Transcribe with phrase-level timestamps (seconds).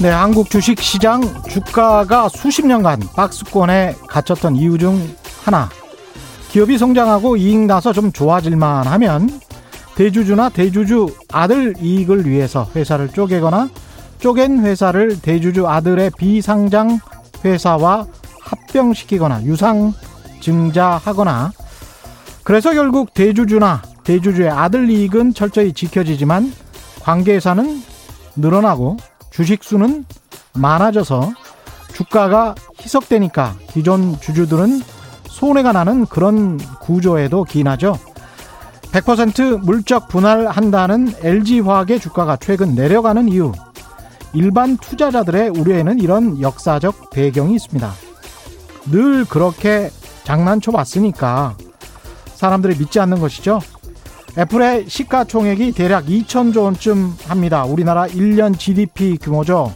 [0.00, 4.98] 네, 한국 주식 시장 주가가 수십 년간 박스권에 갇혔던 이유 중
[5.44, 5.68] 하나.
[6.48, 9.28] 기업이 성장하고 이익 나서 좀 좋아질만 하면
[9.96, 13.68] 대주주나 대주주 아들 이익을 위해서 회사를 쪼개거나
[14.20, 16.98] 쪼갠 회사를 대주주 아들의 비상장
[17.44, 18.06] 회사와
[18.40, 19.92] 합병시키거나 유상
[20.40, 21.52] 증자하거나
[22.42, 26.54] 그래서 결국 대주주나 대주주의 아들 이익은 철저히 지켜지지만
[27.02, 27.82] 관계회사는
[28.36, 28.96] 늘어나고
[29.30, 30.04] 주식 수는
[30.54, 31.32] 많아져서
[31.94, 34.82] 주가가 희석되니까 기존 주주들은
[35.28, 37.98] 손해가 나는 그런 구조에도 기인하죠.
[38.92, 43.52] 100% 물적 분할한다는 LG화학의 주가가 최근 내려가는 이유.
[44.32, 47.92] 일반 투자자들의 우려에는 이런 역사적 배경이 있습니다.
[48.90, 49.90] 늘 그렇게
[50.24, 51.56] 장난쳐 왔으니까
[52.34, 53.60] 사람들이 믿지 않는 것이죠.
[54.38, 57.64] 애플의 시가총액이 대략 2천조 원쯤 합니다.
[57.64, 59.72] 우리나라 1년 GDP 규모죠.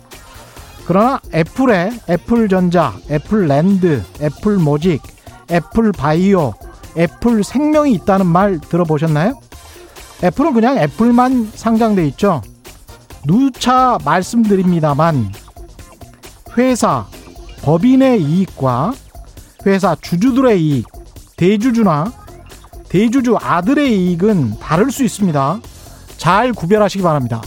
[0.86, 5.02] 그러나 애플에 애플전자, 애플랜드, 애플모직,
[5.50, 6.54] 애플바이오,
[6.96, 9.40] 애플생명이 있다는 말 들어보셨나요?
[10.22, 12.42] 애플은 그냥 애플만 상장돼 있죠.
[13.26, 15.32] 누차 말씀드립니다만
[16.56, 17.06] 회사
[17.62, 18.92] 법인의 이익과
[19.66, 20.86] 회사 주주들의 이익,
[21.36, 22.12] 대주주나
[22.94, 25.58] 대주주 아들의 이익은 다를 수 있습니다.
[26.16, 27.42] 잘 구별하시기 바랍니다.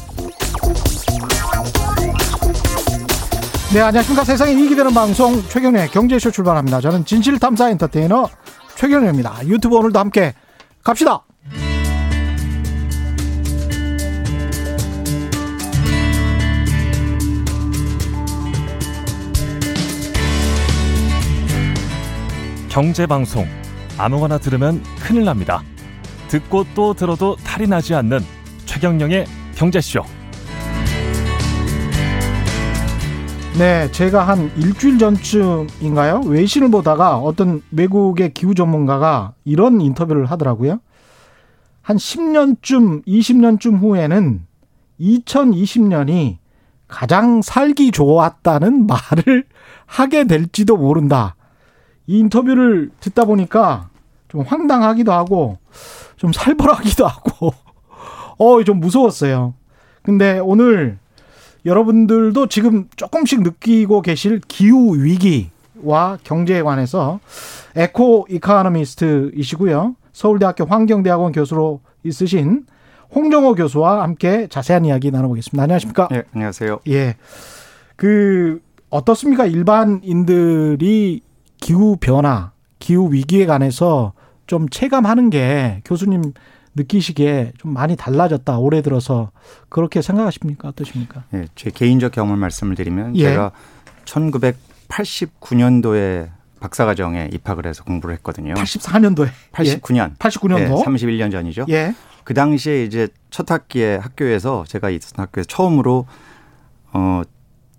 [3.74, 4.26] 네, 안녕하십니까.
[4.26, 6.82] 세상에 이익이 되는 방송 최경련의 경제쇼 출발합니다.
[6.82, 8.28] 저는 진실탐사 엔터테이너
[8.76, 9.48] 최경련입니다.
[9.48, 10.34] 유튜브 오늘도 함께
[10.84, 11.24] 갑시다.
[22.68, 23.67] 경제방송
[23.98, 25.64] 아무거나 들으면 큰일 납니다.
[26.28, 28.20] 듣고 또 들어도 탈이 나지 않는
[28.66, 29.26] 최경영의
[29.56, 30.04] 경제쇼.
[33.58, 36.22] 네, 제가 한 일주일 전쯤인가요?
[36.26, 40.80] 외신을 보다가 어떤 외국의 기후 전문가가 이런 인터뷰를 하더라고요.
[41.82, 44.46] 한 10년쯤, 20년쯤 후에는
[45.00, 46.38] 2020년이
[46.88, 49.46] 가장 살기 좋았다는 말을
[49.88, 51.37] 하게 될지도 모른다.
[52.08, 53.90] 이 인터뷰를 듣다 보니까
[54.30, 55.58] 좀 황당하기도 하고
[56.16, 57.54] 좀 살벌하기도 하고
[58.40, 59.54] 어, 좀 무서웠어요.
[60.02, 60.98] 근데 오늘
[61.66, 67.20] 여러분들도 지금 조금씩 느끼고 계실 기후 위기와 경제에 관해서
[67.76, 69.96] 에코 이카노미스트이시고요.
[70.14, 72.66] 서울대학교 환경대학원 교수로 있으신
[73.14, 75.62] 홍정호 교수와 함께 자세한 이야기 나눠보겠습니다.
[75.64, 76.10] 안녕하십니까?
[76.14, 76.80] 예, 안녕하세요.
[76.88, 77.16] 예.
[77.96, 79.46] 그 어떻습니까?
[79.46, 81.22] 일반인들이
[81.68, 84.14] 기후 변화, 기후 위기에 관해서
[84.46, 86.32] 좀 체감하는 게 교수님
[86.76, 89.32] 느끼시기에 좀 많이 달라졌다 올해 들어서
[89.68, 91.26] 그렇게 생각하십니까 어떠십니까?
[91.34, 93.24] 예, 제 개인적 경험을 말씀을 드리면 예.
[93.24, 93.52] 제가
[94.06, 96.30] 1989년도에
[96.62, 98.54] 박사과정에 입학을 해서 공부를 했거든요.
[98.54, 100.12] 84년도에 89년.
[100.12, 100.16] 예.
[100.20, 100.60] 89년도.
[100.60, 101.66] 예, 31년 전이죠.
[101.68, 101.94] 예.
[102.24, 106.06] 그 당시에 이제 첫 학기에 학교에서 제가 있었던 학교에서 처음으로
[106.94, 107.24] 어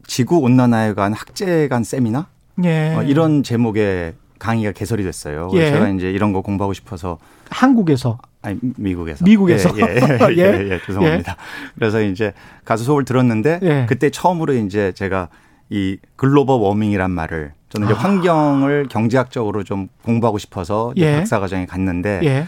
[0.07, 2.29] 지구 온난화에 관한 학제에 관 세미나
[2.65, 2.95] 예.
[2.95, 5.51] 어, 이런 제목의 강의가 개설이 됐어요.
[5.55, 5.71] 예.
[5.71, 7.19] 제가 이제 이런 거 공부하고 싶어서
[7.51, 11.37] 한국에서 아니 미국에서 미국에서 예, 예, 예, 예, 예 죄송합니다.
[11.75, 12.33] 그래서 이제
[12.65, 15.29] 가서 수업을 들었는데 그때 처음으로 이제 제가
[15.71, 17.99] 이 글로벌 워밍이란 말을 저는 이제 아.
[17.99, 22.47] 환경을 경제학적으로 좀 공부하고 싶어서 박사 과정에 갔는데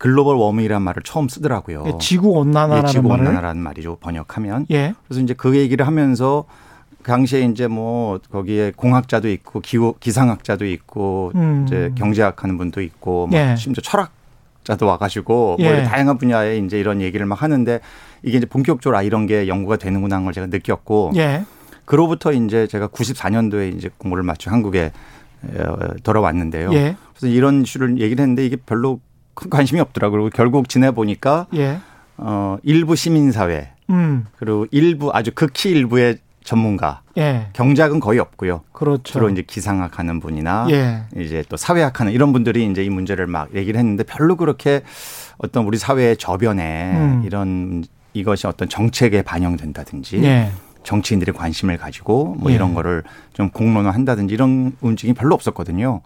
[0.00, 1.84] 글로벌 워밍이라는 말을 처음 쓰더라고요.
[1.86, 3.98] 예, 지구 온난화라는 예, 지구 온난화라는 말이죠.
[4.00, 4.64] 번역하면.
[4.70, 4.94] 예.
[5.06, 6.69] 그래서 이제 그 얘기를 하면서 그
[7.10, 11.64] 당시에 이제 뭐 거기에 공학자도 있고 기후 기상학자도 있고 음.
[11.66, 13.56] 이제 경제학 하는 분도 있고 뭐 예.
[13.56, 15.72] 심지어 철학자도 와가지고 뭐 예.
[15.72, 17.80] 뭐 다양한 분야에 이제 이런 얘기를 막 하는데
[18.22, 21.44] 이게 이제 본격적으로 아 이런 게 연구가 되는구나 하는 걸 제가 느꼈고 예.
[21.84, 24.92] 그로부터 이제 제가 94년도에 이제 공부를 마쳐 한국에
[25.42, 26.72] 어, 돌아왔는데요.
[26.74, 26.94] 예.
[27.16, 29.00] 그래서 이런 이슈를 얘기를 했는데 이게 별로
[29.34, 30.30] 큰 관심이 없더라고요.
[30.30, 31.80] 결국 지내 보니까 예.
[32.18, 34.26] 어 일부 시민사회 음.
[34.36, 36.18] 그리고 일부 아주 극히 일부의
[36.50, 37.46] 전문가, 예.
[37.52, 38.62] 경작은 거의 없고요.
[38.72, 39.04] 그렇죠.
[39.04, 41.02] 주로 이제 기상학 하는 분이나 예.
[41.16, 44.82] 이제 또 사회학 하는 이런 분들이 이제 이 문제를 막 얘기를 했는데 별로 그렇게
[45.38, 47.22] 어떤 우리 사회의 저변에 음.
[47.24, 50.50] 이런 이것이 어떤 정책에 반영된다든지 예.
[50.82, 52.56] 정치인들이 관심을 가지고 뭐 예.
[52.56, 56.00] 이런 거를 좀 공론화 한다든지 이런 움직임이 별로 없었거든요.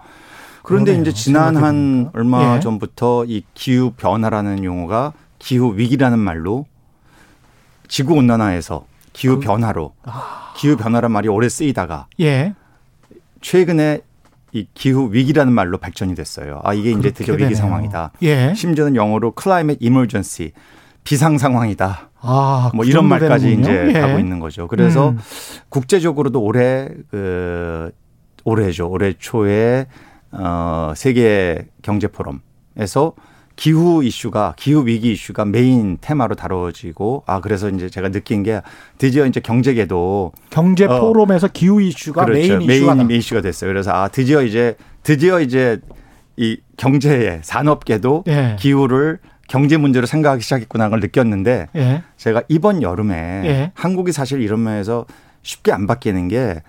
[0.63, 1.01] 그런데 그러네요.
[1.01, 2.61] 이제 지난 한 얼마 예.
[2.61, 6.67] 전부터 이 기후 변화라는 용어가 기후 위기라는 말로
[7.89, 10.53] 지구 온난화에서 기후 그 변화로 아.
[10.57, 12.55] 기후 변화란 말이 오래 쓰이다가 예.
[13.41, 14.01] 최근에
[14.53, 16.61] 이 기후 위기라는 말로 발전이 됐어요.
[16.65, 18.13] 아 이게 이제 드디어 위기 상황이다.
[18.23, 18.53] 예.
[18.55, 20.53] 심지어는 영어로 climate emergency
[21.03, 22.11] 비상 상황이다.
[22.21, 23.73] 아, 뭐 그 이런 말까지 되는군요.
[23.91, 24.01] 이제 예.
[24.01, 24.69] 가고 있는 거죠.
[24.69, 25.19] 그래서 음.
[25.71, 27.91] 국제적으로도 올해 그
[28.45, 28.89] 올해죠.
[28.89, 29.87] 올해 초에
[30.33, 33.13] 어 세계 경제 포럼에서
[33.57, 38.61] 기후 이슈가 기후 위기 이슈가 메인 테마로 다뤄지고 아 그래서 이제 제가 느낀 게
[38.99, 42.59] 드디어 이제 경제계도 경제 어, 포럼에서 어, 기후 이슈가 그렇죠.
[42.59, 43.71] 메인 이슈가 메인 이슈가 됐어요.
[43.71, 45.81] 그래서 아 드디어 이제 드디어 이제
[46.37, 48.57] 이 경제의 산업계도 예.
[48.59, 52.03] 기후를 경제 문제로 생각하기 시작했구나 걸 느꼈는데 예.
[52.17, 53.15] 제가 이번 여름에
[53.45, 53.73] 예.
[53.75, 55.07] 한국이 사실 이런 면에서
[55.43, 56.63] 쉽게 안 바뀌는 게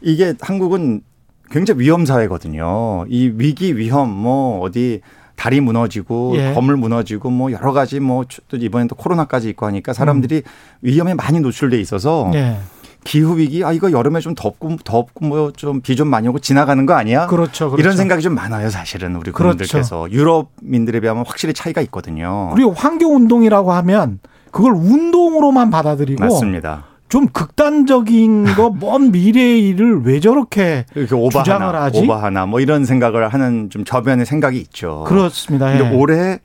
[0.00, 1.02] 이게 한국은
[1.50, 3.04] 굉장히 위험 사회거든요.
[3.08, 5.02] 이 위기 위험 뭐 어디
[5.42, 6.52] 다리 무너지고 예.
[6.54, 10.42] 건물 무너지고 뭐 여러 가지 뭐또 이번엔 또 코로나까지 있고 하니까 사람들이 음.
[10.82, 12.58] 위험에 많이 노출돼 있어서 예.
[13.02, 16.86] 기후 위기 아 이거 여름에 좀 덥고 덥고 뭐 좀 비 좀 많이 오고 지나가는
[16.86, 17.26] 거 아니야?
[17.26, 17.80] 그렇죠, 그렇죠.
[17.80, 20.16] 이런 생각이 좀 많아요, 사실은 우리 국민들께서 그렇죠.
[20.16, 22.50] 유럽민들에 비하면 확실히 차이가 있거든요.
[22.54, 24.20] 그리고 환경 운동이라고 하면
[24.52, 26.84] 그걸 운동으로만 받아들이고 맞습니다.
[27.12, 32.00] 좀 극단적인 거 먼 미래의 일을 왜 저렇게 오바하나, 주장을 하지?
[32.00, 35.04] 오바하나 뭐 이런 생각을 하는 좀 저변의 생각이 있죠.
[35.06, 35.74] 그렇습니다.
[35.74, 35.78] 예.
[35.78, 36.38] 근데 올해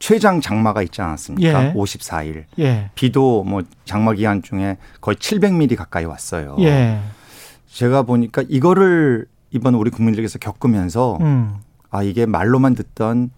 [0.00, 1.66] 최장 장마가 있지 않았습니까?
[1.68, 1.72] 예.
[1.74, 2.44] 54일.
[2.58, 2.90] 예.
[2.96, 6.56] 비도 뭐 장마 기간 중에 거의 700mm 가까이 왔어요.
[6.58, 6.98] 예.
[7.70, 11.54] 제가 보니까 이거를 이번 우리 국민들께서 겪으면서 음.
[11.92, 13.30] 아 이게 말로만 듣던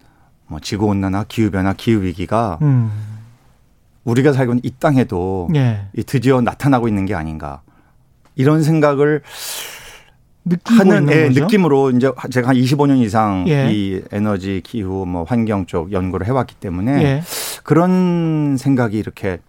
[0.47, 2.91] 뭐 지구 온난화, 기후 변화, 기후 위기가 음.
[4.05, 5.87] 우리가 살고 있는 이 땅에도 예.
[6.05, 7.61] 드디어 나타나고 있는 게 아닌가
[8.35, 9.21] 이런 생각을
[10.63, 13.71] 하는 예, 느낌으로 이제 제가 한 25년 이상 예.
[13.71, 17.21] 이 에너지 기후 뭐 환경 쪽 연구를 해왔기 때문에 예.
[17.63, 19.39] 그런 생각이 이렇게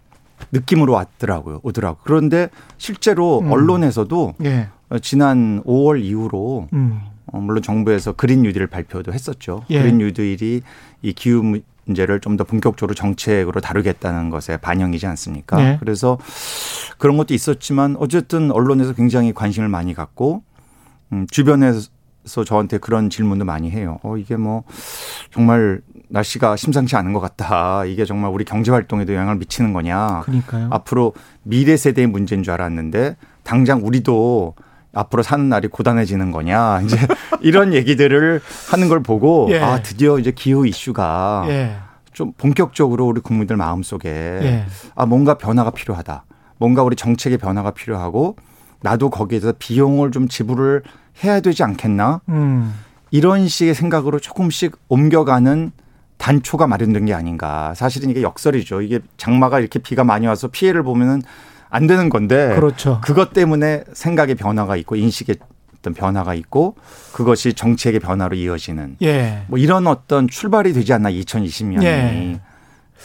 [0.53, 2.49] 느낌으로 왔더라고요 오더라고 그런데
[2.79, 3.53] 실제로 음.
[3.53, 4.69] 언론에서도 예.
[5.03, 7.01] 지난 5월 이후로 음.
[7.27, 9.83] 어, 물론 정부에서 그린 뉴딜을 발표도 했었죠 예.
[9.83, 10.63] 그린 뉴딜이
[11.03, 15.57] 이 기후 문제를 좀 더 본격적으로 정책으로 다루겠다는 것에 반영이지 않습니까?
[15.57, 15.77] 네.
[15.81, 16.19] 그래서
[16.99, 20.43] 그런 것도 있었지만 어쨌든 언론에서 굉장히 관심을 많이 갖고
[21.13, 21.89] 음, 주변에서
[22.45, 24.01] 저한테 그런 질문도 많이 해요.
[24.03, 24.65] 어, 이게 뭐
[25.33, 27.85] 정말 날씨가 심상치 않은 것 같다.
[27.87, 30.21] 이게 정말 우리 경제 활동에도 영향을 미치는 거냐.
[30.25, 30.69] 그러니까요.
[30.73, 34.55] 앞으로 미래 세대의 문제인 줄 알았는데 당장 우리도
[34.97, 36.97] 앞으로 사는 날이 고단해지는 거냐 이제
[37.41, 38.41] 이런 얘기들을
[38.71, 39.61] 하는 걸 보고 예.
[39.61, 41.77] 아 드디어 이제 기후 이슈가 예.
[42.13, 44.67] 좀 본격적으로 우리 국민들 마음 속에 예.
[44.95, 46.25] 아 뭔가 변화가 필요하다
[46.59, 48.37] 뭔가 우리 정책의 변화가 필요하고
[48.81, 50.83] 나도 거기에서 비용을 좀 지불을
[51.23, 52.75] 해야 되지 않겠나 음.
[53.11, 55.73] 이런 식의 생각으로 조금씩 옮겨가는
[56.17, 61.21] 단초가 마련된 게 아닌가 사실은 이게 역설이죠 이게 장마가 이렇게 비가 많이 와서 피해를 보면은
[61.69, 63.01] 안 되는 건데 그렇죠.
[63.03, 65.37] 그것 때문에 생각의 변화가 있고 인식의
[65.79, 66.75] 어떤 변화가 있고
[67.13, 69.45] 그것이 정책의 변화로 이어지는 예.
[69.49, 72.41] 뭐 이런 어떤 출발이 되지 않나 2020년이 예.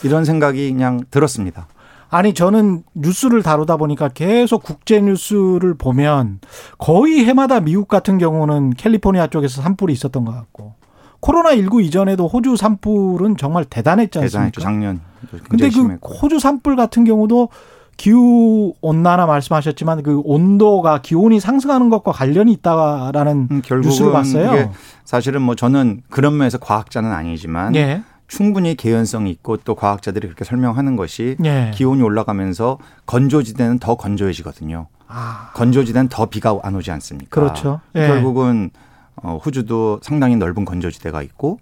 [0.03, 1.67] 이런 생각이 그냥 들었습니다.
[2.09, 6.39] 아니 저는 뉴스를 다루다 보니까 계속 국제 뉴스를 보면
[6.77, 10.73] 거의 해마다 미국 같은 경우는 캘리포니아 쪽에서 산불이 있었던 것 같고
[11.21, 14.29] 코로나 19 이전에도 호주 산불은 정말 대단했지 않습니까?
[14.29, 14.61] 대단했죠.
[14.61, 15.01] 작년.
[15.47, 16.13] 근데 그 심했고.
[16.15, 17.49] 호주 산불 같은 경우도
[17.97, 24.71] 기후 온난화 말씀하셨지만 그 온도가 기온이 상승하는 것과 관련이 있다라는 음, 뉴스를 봤어요.
[25.05, 28.01] 사실은 뭐 저는 그런 면에서 과학자는 아니지만 예.
[28.27, 31.71] 충분히 개연성이 있고 또 과학자들이 그렇게 설명하는 것이 예.
[31.73, 34.87] 기온이 올라가면서 건조지대는 더 건조해지거든요.
[35.07, 35.51] 아.
[35.53, 37.41] 건조지대는 더 비가 안 오지 않습니까?
[37.41, 37.81] 그렇죠.
[37.95, 38.07] 예.
[38.07, 38.71] 결국은
[39.17, 41.59] 어, 호주도 상당히 넓은 건조지대가 있고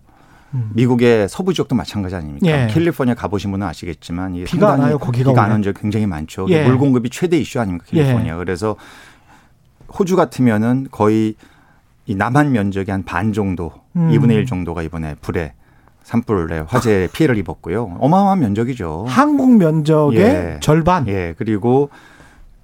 [0.53, 0.72] 음.
[0.74, 2.48] 미국의 서부 지역도 마찬가지 아닙니까?
[2.48, 2.68] 예.
[2.72, 4.98] 캘리포니아 가보신 분은 아시겠지만 이 비가 안 와요.
[4.98, 6.48] 거기가 비가 안온 적 굉장히 많죠.
[6.50, 6.65] 예.
[6.65, 7.86] 물 공급이 최대 이슈 아닙니까?
[7.89, 8.34] 캘리포니아.
[8.34, 8.38] 예.
[8.38, 8.75] 그래서
[9.98, 11.36] 호주 같으면은 거의
[12.06, 14.10] 이 남한 면적의 한 반 정도, 음.
[14.12, 15.53] 2분의 1 정도가 이번에 불에
[16.03, 17.98] 산불에 화재에 피해를 입었고요.
[18.00, 19.06] 어마어마한 면적이죠.
[19.08, 20.58] 한국 면적의 예.
[20.62, 21.08] 절반.
[21.08, 21.36] 예.
[21.38, 21.89] 그리고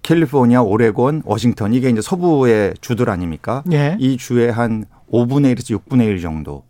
[0.01, 3.63] 캘리포니아, 오레곤, 워싱턴 이게 이제 서부의 주들 아닙니까?
[3.71, 3.95] 예.
[3.99, 6.63] 이 주의 한 5분의 1에서 6분의 1 정도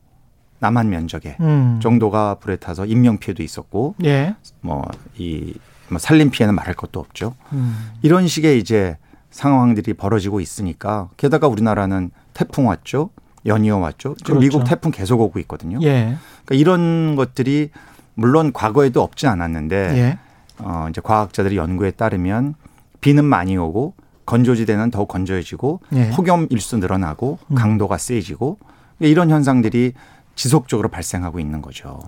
[0.65, 1.79] 남한 면적의 음.
[1.81, 4.35] 정도가 불에 타서 인명 피해도 있었고 예.
[4.61, 5.53] 뭐이
[5.89, 7.35] 뭐 살림 피해는 말할 것도 없죠.
[7.53, 7.91] 음.
[8.01, 8.97] 이런 식의 이제
[9.29, 13.11] 상황들이 벌어지고 있으니까 게다가 우리나라는 태풍 왔죠.
[13.45, 14.15] 연이어 왔죠.
[14.17, 14.39] 지금 그렇죠.
[14.39, 15.77] 미국 태풍 계속 오고 있거든요.
[15.83, 16.17] 예.
[16.45, 17.69] 그러니까 이런 것들이
[18.15, 20.17] 물론 과거에도 없지 않았는데 예.
[20.57, 22.55] 어 이제 과학자들의 연구에 따르면
[23.01, 23.93] 비는 많이 오고
[24.25, 26.09] 건조지대는 더 건조해지고 예.
[26.09, 27.55] 폭염 일수 늘어나고 음.
[27.55, 28.57] 강도가 세지고
[28.99, 29.93] 이런 현상들이
[30.35, 31.99] 지속적으로 발생하고 있는 거죠.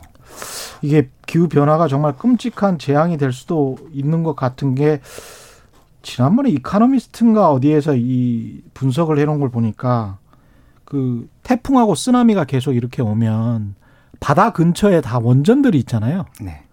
[0.81, 5.01] 이게 기후 변화가 정말 끔찍한 재앙이 될 수도 있는 것 같은 게
[6.01, 10.17] 지난번에 이카노미스트인가 어디에서 이 분석을 해놓은 걸 보니까
[10.86, 13.75] 그 태풍하고 쓰나미가 계속 이렇게 오면
[14.19, 16.25] 바다 근처에 다 원전들이 있잖아요.
[16.41, 16.63] 네.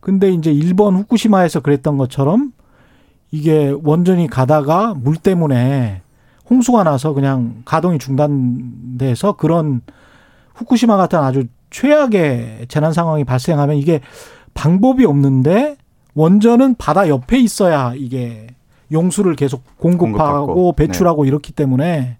[0.00, 2.52] 근데 이제 일본 후쿠시마에서 그랬던 것처럼
[3.30, 6.02] 이게 원전이 가다가 물 때문에
[6.48, 9.82] 홍수가 나서 그냥 가동이 중단돼서 그런
[10.54, 14.00] 후쿠시마 같은 아주 최악의 재난 상황이 발생하면 이게
[14.54, 15.76] 방법이 없는데
[16.14, 18.46] 원전은 바다 옆에 있어야 이게
[18.92, 20.72] 용수를 계속 공급하고 공급받고.
[20.74, 21.28] 배출하고 네.
[21.28, 22.18] 이렇기 때문에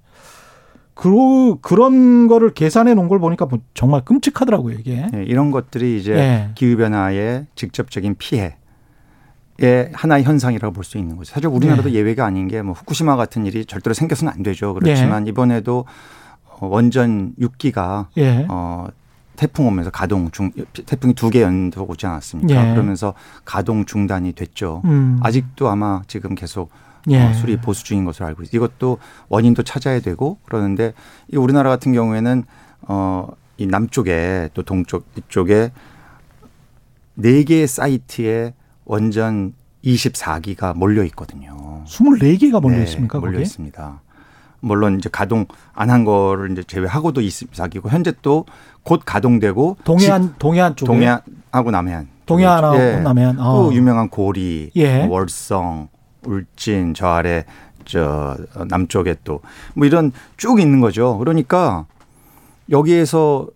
[0.95, 5.07] 그 그런 거를 계산해 놓은 걸 보니까 뭐 정말 끔찍하더라고요 이게.
[5.13, 6.51] 네, 이런 것들이 이제 네.
[6.55, 8.57] 기후 변화의 직접적인 피해.
[9.61, 11.33] 의 하나의 현상이라고 볼 수 있는 거죠.
[11.33, 11.95] 사실 우리나라도 네.
[11.95, 14.75] 예외가 아닌 게 뭐 후쿠시마 같은 일이 절대로 생겨서는 안 되죠.
[14.75, 15.31] 그렇지만 네.
[15.31, 15.85] 이번에도
[16.61, 18.47] 원전 6기가 예.
[18.49, 18.87] 어
[19.37, 20.51] 태풍 오면서 가동 중
[20.87, 22.69] 태풍이 두 개 연속 오지 않았습니까?
[22.69, 22.73] 예.
[22.73, 24.83] 그러면서 가동 중단이 됐죠.
[24.85, 25.19] 음.
[25.23, 26.71] 아직도 아마 지금 계속
[27.11, 27.21] 예.
[27.23, 28.57] 어, 수리 보수 중인 것으로 알고 있어요.
[28.57, 30.93] 이것도 원인도 찾아야 되고 그러는데
[31.33, 32.45] 이 우리나라 같은 경우에는
[32.89, 35.71] 어 이 남쪽에 또 동쪽 이쪽에
[37.15, 38.53] 네 개의 사이트에
[38.85, 41.85] 원전 24기가 몰려 있거든요.
[41.87, 43.19] 24개가 몰려 네, 있습니까?
[43.21, 43.43] 몰려 거기에?
[43.43, 44.01] 있습니다.
[44.65, 48.45] 물론 이제 가동 안 한 거를 이제 제외하고도 24기고 현재 또
[48.83, 52.97] 곧 가동되고 동해안 동해안 쪽에 동해안하고 남해안 동해안하고 예.
[52.97, 53.55] 남해안 어.
[53.55, 55.07] 또 유명한 고리 예.
[55.07, 55.89] 월성
[56.27, 57.45] 울진 저 아래
[57.87, 58.37] 저
[58.69, 59.41] 남쪽에 또
[59.75, 61.17] 뭐 이런 쭉 있는 거죠.
[61.17, 61.87] 그러니까
[62.71, 63.47] 여기에서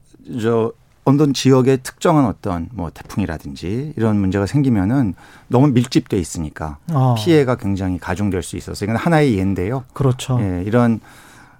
[0.40, 0.72] 저
[1.14, 5.14] 어떤 지역에 특정한 어떤 뭐 태풍이라든지 이런 문제가 생기면은
[5.48, 7.14] 너무 밀집돼 있으니까 어.
[7.18, 9.84] 피해가 굉장히 가중될 수 있어서 이건 하나의 예인데요.
[9.92, 10.38] 그렇죠.
[10.40, 11.00] 예, 이런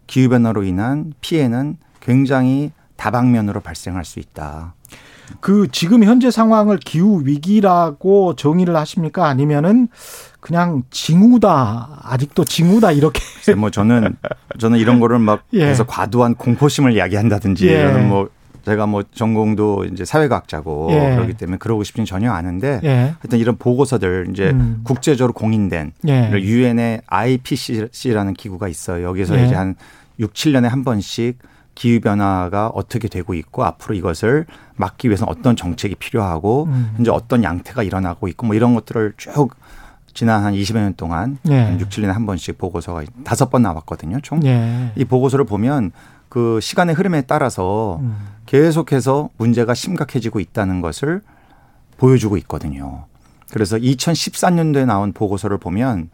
[0.06, 4.74] 기후 변화로 인한 피해는 굉장히 다방면으로 발생할 수 있다.
[5.40, 9.26] 그 지금 현재 상황을 기후 위기라고 정의를 하십니까?
[9.26, 9.88] 아니면은
[10.40, 13.20] 그냥 징후다 아직도 징후다 이렇게.
[13.56, 14.16] 뭐 저는
[14.58, 15.60] 저는 이런 거를 막 예.
[15.60, 17.72] 그래서 과도한 공포심을 이야기한다든지 예.
[17.72, 18.28] 이런 뭐
[18.68, 21.14] 제가 뭐 전공도 이제 사회과학자고 예.
[21.16, 23.14] 그렇기 때문에 그러고 싶진 전혀 않은데 예.
[23.18, 24.82] 하여튼 이런 보고서들 이제 음.
[24.84, 26.30] 국제적으로 공인된 예.
[26.32, 29.06] 유엔의 IPCC라는 기구가 있어요.
[29.06, 29.46] 여기서 예.
[29.46, 29.74] 이제 한
[30.20, 31.38] 6, 7년에 한 번씩
[31.74, 34.46] 기후 변화가 어떻게 되고 있고 앞으로 이것을
[34.76, 36.92] 막기 위해서 어떤 정책이 필요하고 음.
[36.96, 39.54] 현재 어떤 양태가 일어나고 있고 뭐 이런 것들을 쭉
[40.12, 41.76] 지난 한 20여 년 동안 예.
[41.80, 44.18] 6, 7년에 한 번씩 보고서가 다섯 번 나왔거든요.
[44.22, 44.44] 총.
[44.44, 44.92] 예.
[44.96, 45.92] 이 보고서를 보면
[46.28, 48.16] 그 시간의 흐름에 따라서 음.
[48.46, 51.22] 계속해서 문제가 심각해지고 있다는 것을
[51.96, 53.04] 보여주고 있거든요.
[53.52, 56.10] 그래서 2014년도에 나온 보고서를 보면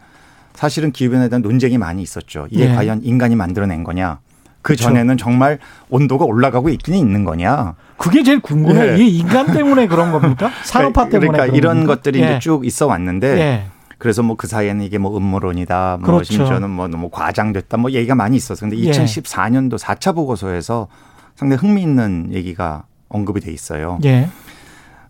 [0.55, 2.47] 사실은 기후변화에 대한 논쟁이 많이 있었죠.
[2.51, 2.75] 이게 네.
[2.75, 4.21] 과연 인간이 만들어낸 거냐?
[4.63, 5.59] 그 전에는 정말
[5.91, 7.75] 온도가 올라가고 있기는 있는 거냐?
[7.99, 8.93] 그게 제일 궁금해.
[8.93, 8.95] 네.
[8.95, 10.51] 이게 인간 때문에 그런 겁니까?
[10.65, 11.97] 산업화 때문에 그러니까 이런 겁니까?
[11.97, 12.25] 것들이 예.
[12.25, 13.65] 이제 쭉 있어 왔는데 예.
[14.05, 15.97] 그래서 뭐 그 사이에는 이게 뭐 음모론이다.
[16.03, 16.35] 뭐 그렇죠.
[16.35, 17.79] 심지어는 뭐 너무 과장됐다.
[17.79, 18.69] 뭐 얘기가 많이 있었어.
[18.69, 19.77] 근데 2014년도 예.
[19.77, 20.89] 4차 보고서에서
[21.37, 23.99] 상당히 흥미있는 얘기가 언급이 돼 있어요.
[24.05, 24.29] 예.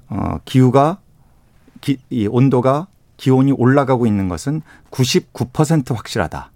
[0.09, 0.99] 어, 기후가
[1.81, 2.87] 기, 이 온도가
[3.17, 6.53] 기온이 올라가고 있는 것은 99% 확실하다.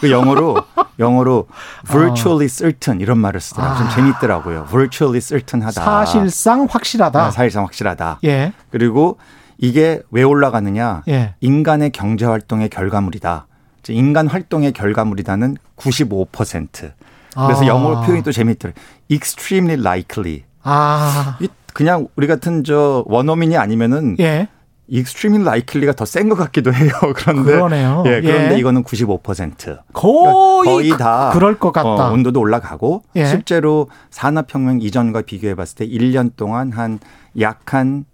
[0.00, 0.62] 그 영어로
[1.00, 1.48] 영어로
[1.88, 3.78] virtually certain 이런 말을 쓰더라고요.
[3.78, 3.90] 좀 아.
[3.90, 4.66] 재밌더라고요.
[4.70, 5.82] virtually certain하다.
[5.82, 7.20] 사실상 확실하다.
[7.20, 8.20] 아, 사실상 확실하다.
[8.22, 8.52] 예.
[8.70, 9.18] 그리고
[9.58, 11.02] 이게 왜 올라가느냐?
[11.08, 11.34] 예.
[11.40, 13.46] 인간의 경제 활동의 결과물이다.
[13.88, 16.92] 인간 활동의 결과물이다는 95%.
[17.36, 17.66] 그래서 아.
[17.66, 18.82] 영어로 표현이 또 재밌더라고요.
[19.10, 20.42] extremely likely.
[20.62, 21.38] 아.
[21.72, 24.48] 그냥 우리 같은 저 원어민이 아니면은 예.
[24.86, 26.90] extremely likely가 더 센 것 같기도 해요.
[27.16, 28.02] 그런데 그러네요.
[28.06, 28.58] 예, 그런데 예.
[28.58, 29.78] 이거는 95%.
[29.94, 31.88] 거의, 거의 다 그 럴 것 같다.
[32.10, 33.24] 어, 온도도 올라가고 예.
[33.26, 36.98] 실제로 산업혁명 이전과 비교해 봤을 때 1년 동안 한
[37.40, 38.04] 약한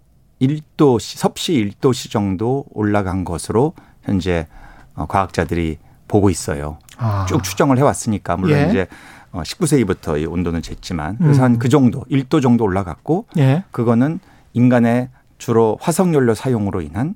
[0.41, 4.47] 1도 섭씨 1도씨 정도 올라간 것으로 현재
[4.95, 6.77] 어, 과학자들이 보고 있어요.
[6.97, 7.25] 아.
[7.29, 8.67] 쭉 추정을 해 왔으니까 물론 예.
[8.69, 8.87] 이제
[9.31, 11.53] 19세기부터 어, 이 온도는 쟀지만 그래서 음.
[11.53, 13.63] 한그 정도 1도 정도 올라갔고 예.
[13.71, 14.19] 그거는
[14.53, 17.15] 인간의 주로 화석연료 사용으로 인한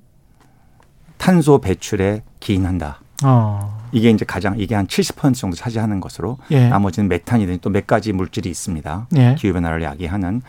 [1.17, 3.01] 탄소 배출에 기인한다.
[3.24, 3.77] 어.
[3.91, 6.67] 이게 이제 가장 이게 한 70% 정도 차지하는 것으로 예.
[6.70, 9.08] 나머지는 메탄이든 또 몇 가지 물질이 있습니다.
[9.17, 9.36] 예.
[9.38, 10.41] 기후 변화를 야기하는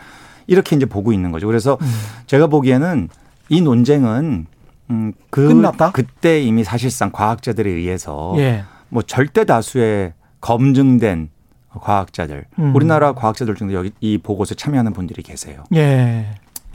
[0.47, 1.47] 이렇게 이제 보고 있는 거죠.
[1.47, 1.87] 그래서 음.
[2.25, 3.09] 제가 보기에는
[3.49, 4.47] 이 논쟁은
[4.89, 5.91] 음, 그 끝났다?
[5.91, 8.63] 그때 이미 사실상 과학자들에 의해서 예.
[8.89, 11.29] 뭐 절대 다수의 검증된
[11.77, 12.75] 과학자들, 음.
[12.75, 15.63] 우리나라 과학자들 중에 여기 이 보고서에 참여하는 분들이 계세요.
[15.75, 16.27] 예.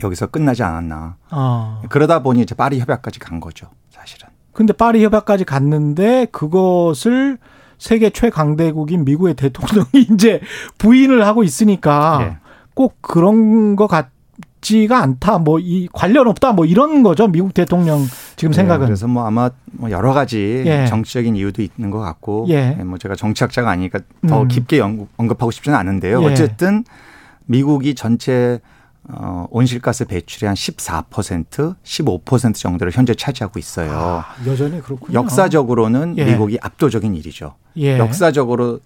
[0.03, 1.17] 여기서 끝나지 않았나.
[1.31, 1.81] 어.
[1.89, 4.29] 그러다 보니 이제 파리 협약까지 간 거죠, 사실은.
[4.53, 7.37] 근데 파리 협약까지 갔는데 그것을
[7.77, 10.39] 세계 최강대국인 미국의 대통령이 이제
[10.77, 12.37] 부인을 하고 있으니까 예.
[12.73, 14.09] 꼭 그런 것 같
[14.61, 15.39] 지가 않다.
[15.39, 16.53] 뭐 이 관련 없다.
[16.53, 17.27] 뭐 이런 거죠.
[17.27, 17.99] 미국 대통령
[18.37, 18.85] 지금 네, 생각은.
[18.87, 20.85] 그래서 뭐 아마 뭐 여러 가지 예.
[20.87, 22.77] 정치적인 이유도 있는 것 같고 예.
[22.79, 24.47] 예뭐 제가 정치학자가 아니니까 더 음.
[24.47, 26.23] 깊게 언급하고 싶지는 않은데요.
[26.23, 26.27] 예.
[26.27, 26.85] 어쨌든
[27.45, 28.61] 미국이 전체
[29.09, 33.91] 어, 온실가스 배출의 한 14%, 15% 정도를 현재 차지하고 있어요.
[33.91, 35.19] 아, 여전히 그렇군요.
[35.19, 36.23] 역사적으로는 예.
[36.23, 37.55] 미국이 압도적인 일이죠.
[37.75, 37.97] 예.
[37.99, 38.79] 역사적으로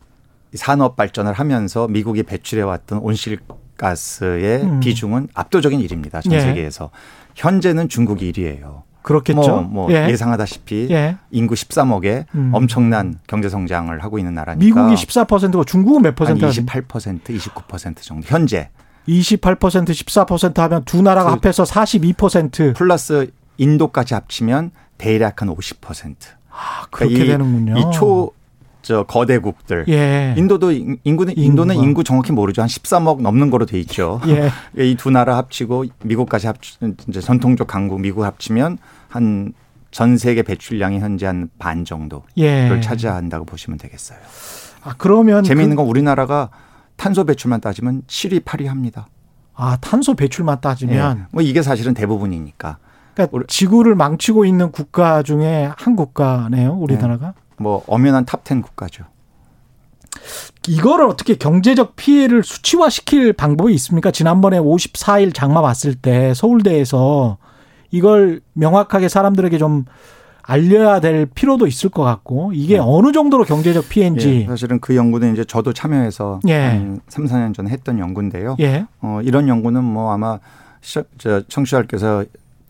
[0.55, 3.37] 산업 발전을 하면서 미국이 배출해왔던 온실
[3.77, 4.79] 가스의 음.
[4.79, 6.21] 비중은 압도적인 일입니다.
[6.21, 6.39] 전 예.
[6.41, 6.89] 세계에서.
[7.35, 8.81] 현재는 중국이 1위예요.
[9.03, 9.61] 그렇겠죠.
[9.61, 10.13] 뭐, 뭐 예.
[10.17, 11.15] 상하다시피 예.
[11.31, 12.49] 인구 13억의 음.
[12.53, 14.65] 엄청난 경제 성장을 하고 있는 나라니까.
[14.65, 16.43] 미국이 14%고 중국은 몇 퍼센트?
[16.43, 18.25] 한 28%, 29% 정도.
[18.27, 18.69] 현재
[19.07, 26.15] 28% 14% 하면 두 나라가 그 합해서 42% 플러스 인도까지 합치면 대략 한 50%.
[26.51, 27.77] 아, 그렇게 그러니까 되는군요.
[27.79, 28.31] 이 초
[28.81, 29.85] 저 거대국들.
[29.89, 30.33] 예.
[30.37, 31.87] 인도도 인구는 인도는 인구가.
[31.87, 32.61] 인구 정확히 모르죠.
[32.61, 34.21] 한 13억 넘는 거로 돼 있죠.
[34.27, 34.49] 예.
[34.81, 36.57] 이두 나라 합치고 미국까지 합
[37.09, 38.77] 이제 전통적 강국 미국 합치면
[39.09, 39.53] 한
[39.89, 42.79] 전 세계 배출량이 현재 한 반 정도를 예.
[42.81, 44.19] 차지한다고 보시면 되겠어요.
[44.83, 46.49] 아, 그러면 재미있는 그 건 우리나라가
[46.97, 49.07] 탄소 배출만 따지면 7위, 8위 합니다.
[49.55, 51.23] 아, 탄소 배출만 따지면 네.
[51.31, 52.77] 뭐 이게 사실은 대부분이니까.
[53.15, 57.33] 그러니까 지구를 망치고 있는 국가 중에 한 국가네요, 우리나라가.
[57.57, 57.63] 네.
[57.63, 59.05] 뭐 엄연한 탑10 국가죠.
[60.67, 64.11] 이거를 어떻게 경제적 피해를 수치화시킬 방법이 있습니까?
[64.11, 67.37] 지난번에 54일 장마 왔을 때 서울대에서
[67.91, 69.85] 이걸 명확하게 사람들에게 좀
[70.41, 72.81] 알려야 될 필요도 있을 것 같고 이게 네.
[72.83, 76.53] 어느 정도로 경제적 피해인지 예, 사실은 그 연구는 이제 저도 참여해서 예.
[76.53, 78.55] 한 3, 4년 전에 했던 연구인데요.
[78.61, 78.85] 예.
[79.01, 80.39] 어, 이런 연구는 뭐 아마
[81.17, 82.23] 저 청취자께서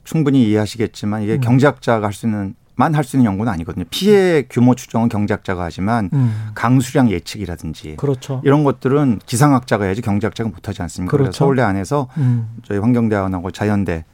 [0.04, 1.42] 충분히 이해하시겠지만 이게 음.
[1.42, 3.86] 경제학자가 할 수 있는 만할 수 있는 연구는 아니거든요.
[3.90, 6.52] 피해 규모 추정은 경제학자가 하지만 음.
[6.54, 8.42] 강수량 예측이라든지 그렇죠.
[8.46, 11.12] 이런 것들은 기상학자가 해야지 경제학자가 못하지 않습니까?
[11.12, 11.32] 그렇죠.
[11.32, 12.50] 서울대 안에서 음.
[12.64, 14.06] 저희 환경대학원하고 자연대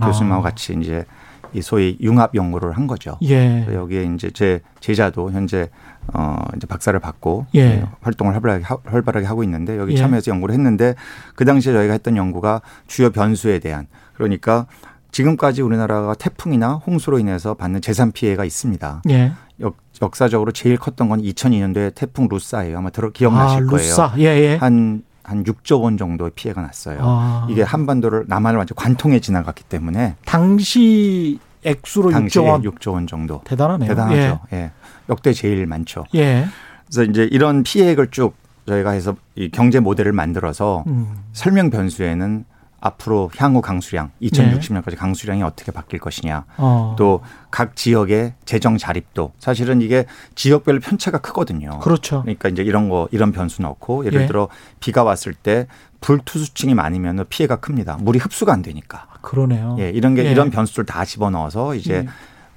[0.00, 0.50] 교수님하고 아.
[0.50, 1.04] 같이 이제
[1.52, 3.18] 이 소위 융합 연구를 한 거죠.
[3.22, 3.66] 예.
[3.72, 5.68] 여기에 이제 제 제자도 현재
[6.14, 7.84] 어 이제 박사를 받고 예.
[8.02, 9.96] 활동을 활발하게 활발하게 하고 있는데 여기 예.
[9.96, 10.94] 참여해서 연구를 했는데
[11.34, 14.66] 그 당시에 저희가 했던 연구가 주요 변수에 대한 그러니까
[15.12, 19.02] 지금까지 우리나라가 태풍이나 홍수로 인해서 받는 재산 피해가 있습니다.
[19.10, 19.32] 예.
[19.60, 22.78] 역, 역사적으로 제일 컸던 건 2002년도에 태풍 루사예요.
[22.78, 24.10] 아마 들어 기억나실 아, 루사.
[24.12, 24.28] 거예요.
[24.28, 24.56] 예, 예.
[24.56, 26.98] 한한 6조 원 정도의 피해가 났어요.
[27.02, 27.46] 아.
[27.50, 33.88] 이게 한반도를 남한을 완전 관통해 지나갔기 때문에 당시 액수로 6조 원 6조 원 정도 대단하네요.
[33.88, 34.40] 대단하죠.
[34.52, 34.56] 예.
[34.56, 34.70] 예.
[35.08, 36.04] 역대 제일 많죠.
[36.14, 36.46] 예.
[36.86, 38.34] 그래서 이제 이런 피해액을 쭉
[38.66, 41.16] 저희가 해서 이 경제 모델을 만들어서 음.
[41.32, 42.44] 설명 변수에는
[42.80, 44.96] 앞으로 향후 강수량 2060년까지 네.
[44.96, 46.96] 강수량이 어떻게 바뀔 것이냐 어.
[46.98, 51.78] 또각 지역의 재정 자립도 사실은 이게 지역별 편차가 크거든요.
[51.80, 52.22] 그렇죠.
[52.22, 54.26] 그러니까 이제 이런 거 이런 변수 넣고 예를 예.
[54.26, 54.48] 들어
[54.80, 55.66] 비가 왔을 때
[56.00, 57.98] 불투수층이 많으면 피해가 큽니다.
[58.00, 59.06] 물이 흡수가 안 되니까.
[59.20, 59.76] 그러네요.
[59.78, 60.30] 예, 이런 게 예.
[60.30, 62.08] 이런 변수를 다 집어넣어서 이제 음.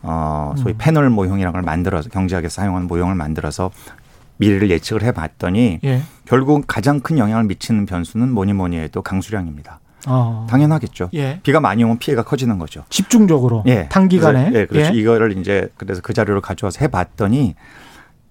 [0.04, 0.78] 어 소위 음.
[0.78, 3.72] 패널 모형이라는 걸 만들어서 경제학에서 사용하는 모형을 만들어서
[4.38, 6.02] 미래를 예측을 해봤더니 예.
[6.26, 9.80] 결국 가장 큰 영향을 미치는 변수는 뭐니 뭐니 해도 강수량입니다.
[10.08, 10.46] 어.
[10.50, 11.10] 당연하겠죠.
[11.14, 11.40] 예.
[11.44, 12.84] 비가 많이 오면 피해가 커지는 거죠.
[12.90, 13.64] 집중적으로.
[13.68, 13.88] 예.
[13.90, 14.52] 단기간에.
[14.54, 14.94] 예, 그렇죠.
[14.94, 15.00] 예.
[15.00, 17.56] 이거를 이제 그래서 그 자료를 가져와서 해봤더니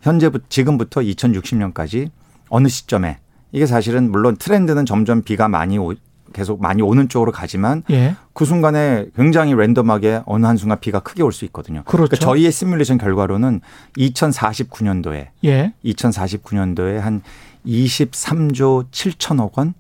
[0.01, 2.11] 현재부터 지금부터 2060년까지
[2.49, 3.19] 어느 시점에
[3.53, 5.95] 이게 사실은 물론 트렌드는 점점 비가 많이 오,
[6.33, 8.17] 계속 많이 오는 쪽으로 가지만 예.
[8.33, 11.83] 그 순간에 굉장히 랜덤하게 어느 한 순간 비가 크게 올 수 있거든요.
[11.85, 12.09] 그렇죠.
[12.09, 13.61] 그러니까 저희의 시뮬레이션 결과로는
[13.99, 15.73] 2049년도에 예.
[15.85, 17.23] 2049년도에 한
[17.67, 19.75] 23조 7천억 원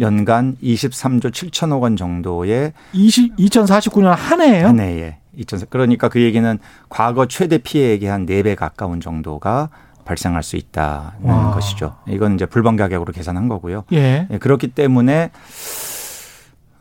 [0.00, 4.68] 연간 23조 7천억 원 정도의 20, 2049년 한 해예요?
[4.68, 5.18] 한 해에.
[5.36, 9.68] 2000, 그러니까 그 얘기는 과거 최대 피해액의 한 4배 가까운 정도가
[10.04, 11.50] 발생할 수 있다는 와.
[11.52, 11.96] 것이죠.
[12.08, 13.84] 이건 이제 불방 가격으로 계산한 거고요.
[13.92, 14.28] 예.
[14.30, 15.30] 예 그렇기 때문에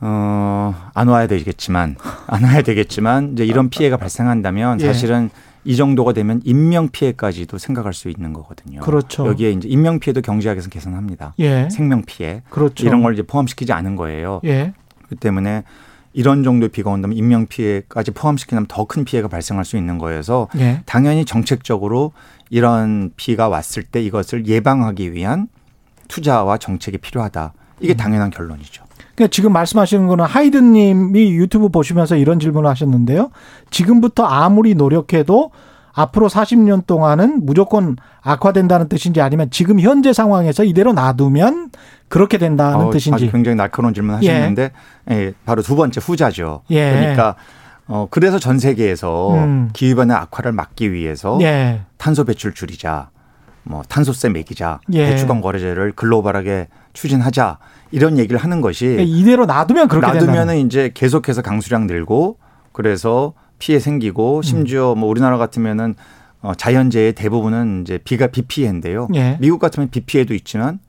[0.01, 1.95] 어, 안 와야 되겠지만,
[2.28, 4.86] 안 와야 되겠지만, 이제 이런 피해가 발생한다면 예.
[4.86, 5.30] 사실은
[5.65, 8.80] 이 정도가 되면 인명 피해까지도 생각할 수 있는 거거든요.
[8.82, 9.28] 그렇죠.
[9.28, 11.34] 여기에 이제 인명 피해도 경제학에서 계산합니다.
[11.39, 11.67] 예.
[11.69, 12.43] 생명 피해.
[12.49, 12.86] 그렇죠.
[12.86, 14.41] 이런 걸 이제 포함시키지 않은 거예요.
[14.45, 14.73] 예.
[15.10, 15.63] 그 때문에
[16.13, 20.82] 이런 정도의 비가 온다면 인명 피해까지 포함시키면 더 큰 피해가 발생할 수 있는 거여서 예.
[20.86, 22.13] 당연히 정책적으로
[22.49, 25.47] 이런 비가 왔을 때 이것을 예방하기 위한
[26.08, 27.54] 투자와 정책이 필요하다.
[27.82, 27.97] 이게 음.
[27.97, 28.85] 당연한 결론이죠.
[29.15, 33.32] 그러니까 지금 말씀하시는 거는 하이든님이 유튜브 보시면서 이런 질문을 하셨는데요.
[33.71, 35.51] 지금부터 아무리 노력해도
[35.93, 41.71] 앞으로 40년 동안은 무조건 악화된다는 뜻인지 아니면 지금 현재 상황에서 이대로 놔두면
[42.10, 43.32] 그렇게 된다는 어, 뜻인지.
[43.32, 44.71] 굉장히 날카로운 질문 하셨는데
[45.12, 45.15] 예.
[45.15, 46.63] 예, 바로 두 번째 후자죠.
[46.69, 46.91] 예.
[46.91, 47.36] 그러니까
[47.88, 49.69] 어 그래서 전 세계에서 음.
[49.71, 51.82] 기후 변화 악화를 막기 위해서 예.
[51.97, 53.10] 탄소 배출 줄이자.
[53.67, 55.08] 뭐 탄소세 매기자, 예.
[55.08, 57.58] 배출권 거래제를 글로벌하게 추진하자
[57.96, 62.38] 이런 얘기를 하는 것이 그러니까 이대로 놔두면 그렇게 놔두면은 이제 계속해서 강수량 늘고
[62.72, 64.42] 그래서 피해 생기고 음.
[64.42, 65.96] 심지어 뭐 우리나라 같으면은
[66.42, 69.08] 어 자연재해 대부분은 이제 비가 비 피해인데요.
[69.16, 69.38] 예.
[69.40, 70.80] 미국 같으면 비 피해도 있지만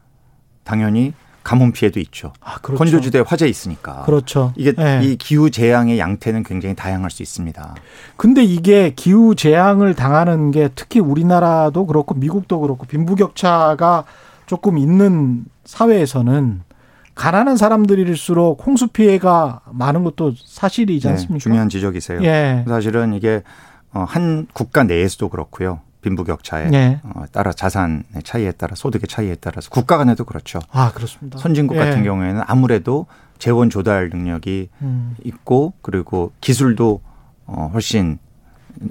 [0.64, 1.14] 당연히
[1.44, 2.32] 가뭄 피해도 있죠.
[2.40, 2.78] 아, 그렇죠.
[2.78, 4.02] 건조지대 화재 있으니까.
[4.02, 4.52] 그렇죠.
[4.56, 5.00] 이게 네.
[5.04, 7.76] 이 기후 재앙의 양태는 굉장히 다양할 수 있습니다.
[8.16, 14.04] 근데 이게 기후 재앙을 당하는 게 특히 우리나라도 그렇고 미국도 그렇고 빈부격차가
[14.46, 16.62] 조금 있는 사회에서는
[17.16, 21.34] 가난한 사람들일수록 홍수 피해가 많은 것도 사실이지 네, 않습니까?
[21.34, 22.22] 네, 중요한 지적이세요.
[22.22, 22.64] 예.
[22.68, 23.42] 사실은 이게
[23.92, 25.80] 어, 한 국가 내에서도 그렇고요.
[26.02, 27.00] 빈부격차에 네.
[27.32, 30.60] 따라 자산의 차이에 따라 소득의 차이에 따라서 국가 간에도 그렇죠.
[30.70, 31.38] 아 그렇습니다.
[31.38, 31.80] 선진국 예.
[31.80, 33.06] 같은 경우에는 아무래도
[33.38, 35.16] 재원 조달 능력이 음.
[35.24, 37.00] 있고 그리고 기술도
[37.46, 38.18] 어 훨씬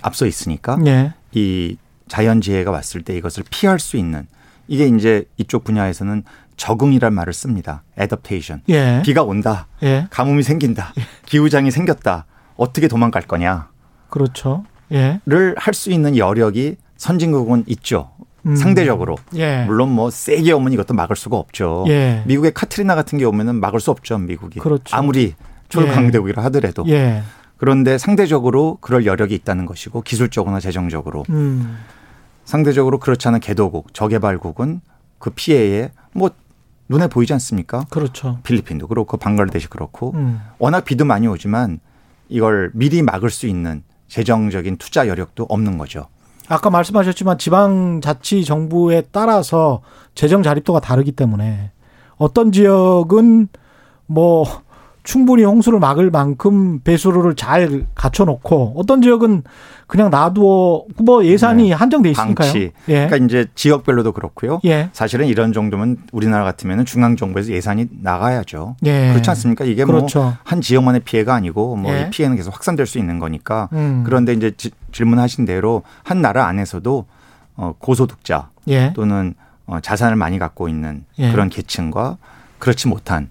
[0.01, 1.13] 앞서 있으니까 예.
[1.31, 1.77] 이
[2.09, 4.27] 자연재해가 왔을 때 이것을 피할 수 있는
[4.67, 6.23] 이게 이제 이쪽 분야에서는
[6.57, 7.83] 적응이란 말을 씁니다.
[7.99, 8.61] adaptation.
[8.69, 9.01] 예.
[9.03, 9.67] 비가 온다.
[9.83, 10.07] 예.
[10.09, 10.93] 가뭄이 생긴다.
[10.97, 11.03] 예.
[11.25, 12.25] 기후장이 생겼다.
[12.57, 13.69] 어떻게 도망갈 거냐.
[14.09, 14.63] 그렇죠.
[14.91, 15.19] 예.
[15.25, 18.11] 를 할 수 있는 여력이 선진국은 있죠.
[18.45, 18.55] 음.
[18.55, 19.17] 상대적으로.
[19.35, 19.65] 예.
[19.65, 21.85] 물론 뭐 세게 오면 이것도 막을 수가 없죠.
[21.87, 22.23] 예.
[22.25, 24.59] 미국의 카트리나 같은 게 오면은 막을 수 없죠, 미국이.
[24.59, 24.95] 그렇죠.
[24.95, 25.33] 아무리
[25.69, 26.43] 초강대국이라 예.
[26.45, 26.85] 하더라도.
[26.87, 27.23] 예.
[27.57, 31.25] 그런데 상대적으로 그럴 여력이 있다는 것이고 기술적으로나 재정적으로.
[31.29, 31.79] 음.
[32.45, 34.81] 상대적으로 그렇지 않은 개도국, 저개발국은
[35.17, 36.29] 그 피해에 뭐
[36.87, 37.85] 눈에 보이지 않습니까?
[37.89, 38.39] 그렇죠.
[38.43, 40.39] 필리핀도 그렇고 방글라데시 그렇고 음.
[40.59, 41.79] 워낙 비도 많이 오지만
[42.29, 46.07] 이걸 미리 막을 수 있는 재정적인 투자 여력도 없는 거죠.
[46.47, 49.81] 아까 말씀하셨지만 지방자치 정부에 따라서
[50.13, 51.71] 재정 자립도가 다르기 때문에
[52.17, 53.47] 어떤 지역은
[54.05, 54.45] 뭐
[55.05, 59.43] 충분히 홍수를 막을 만큼 배수로를 잘 갖춰놓고 어떤 지역은
[59.87, 61.73] 그냥 놔두어 뭐 예산이 네.
[61.73, 62.51] 한정돼 있으니까요.
[62.51, 62.71] 방치.
[62.89, 63.07] 예.
[63.07, 64.59] 그러니까 이제 지역별로도 그렇고요.
[64.65, 64.89] 예.
[64.93, 68.77] 사실은 이런 정도면 우리나라 같으면 중앙 정부에서 예산이 나가야죠.
[68.85, 69.11] 예.
[69.11, 69.63] 그렇지 않습니까?
[69.63, 70.21] 이게 뭐 그렇죠.
[70.21, 72.09] 뭐한 지역만의 피해가 아니고 뭐이 예.
[72.09, 73.69] 피해는 계속 확산될 수 있는 거니까.
[73.73, 74.01] 음.
[74.05, 77.05] 그런데 이제 지, 질문하신 대로 한 나라 안에서도
[77.57, 78.91] 어 고소득자 예.
[78.95, 79.35] 또는
[79.67, 81.31] 어 자산을 많이 갖고 있는 예.
[81.31, 82.17] 그런 계층과
[82.57, 83.29] 그렇지 못한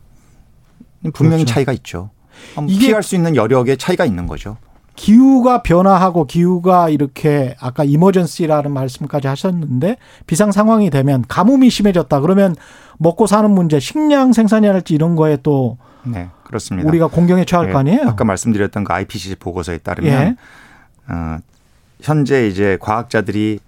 [1.12, 1.54] 분명히 그렇죠.
[1.54, 2.10] 차이가 있죠.
[2.68, 4.56] 피할 수 있는 여력의 차이가 있는 거죠.
[4.96, 12.54] 기후가 변화하고 기후가 이렇게 아까 이머전시라는 말씀까지 하셨는데 비상 상황이 되면 가뭄이 심해졌다 그러면
[12.98, 16.88] 먹고 사는 문제, 식량 생산이랄지 이런 거에 또 네, 그렇습니다.
[16.88, 18.08] 우리가 공경에 처할 예, 거 아니에요?
[18.08, 21.12] 아까 말씀드렸던 그 IPCC 보고서에 따르면 예.
[21.12, 21.38] 어,
[22.00, 23.58] 현재 이제 과학자들이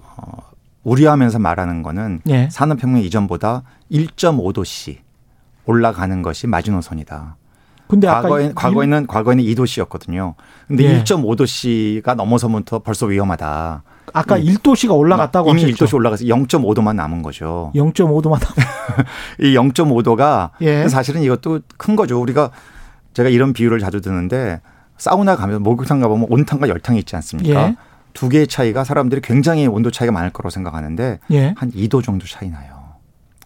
[0.00, 0.22] 어,
[0.82, 2.48] 우려하면서 말하는 거는 예.
[2.50, 4.98] 산업혁명 이전보다 1.5도씨
[5.66, 7.36] 올라가는 것이 마지노선이다.
[7.88, 10.34] 근데 과거에, 과거에는 과거에는 2도씨였거든요.
[10.66, 11.02] 근데 예.
[11.04, 13.82] 1.5도씨가 넘어서부터 벌써 위험하다.
[14.14, 15.84] 아까 이, 1도씨가 올라갔다고 이미 하셨죠?
[15.84, 17.70] 1도씨 올라가서 0.5도만 남은 거죠.
[17.74, 19.06] 0.5도만 남은.
[19.40, 20.88] 이 0.5도가 예.
[20.88, 22.20] 사실은 이것도 큰 거죠.
[22.20, 22.50] 우리가
[23.12, 24.60] 제가 이런 비유를 자주 듣는데
[24.96, 27.68] 사우나 가면 목욕탕 가보면 온탕과 열탕이 있지 않습니까?
[27.68, 27.76] 예.
[28.14, 31.54] 두 개의 차이가 사람들이 굉장히 온도 차이가 많을 거라고 생각하는데 예.
[31.56, 32.81] 한 2도 정도 차이 나요.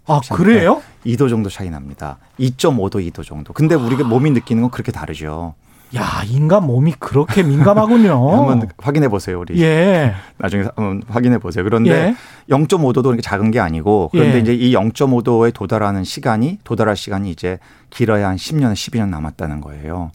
[0.06, 0.82] 아, 그래요?
[1.04, 2.18] 2도 정도 차이 납니다.
[2.38, 3.52] 2.5도, 2도 정도.
[3.52, 5.54] 근데 우리가 몸이 느끼는 건 그렇게 다르죠.
[5.94, 8.30] 야, 인간 몸이 그렇게 민감하군요.
[8.36, 9.60] 한번 확인해 보세요, 우리.
[9.62, 10.14] 예.
[10.38, 11.64] 나중에 한번 확인해 보세요.
[11.64, 12.14] 그런데 예.
[12.48, 14.40] 0.5도도 그렇게 작은 게 아니고 그런데 예.
[14.40, 17.58] 이제 이 0.5도에 도달하는 시간이 도달할 시간이 이제
[17.90, 20.10] 길어야 한 10년, 12년 남았다는 거예요.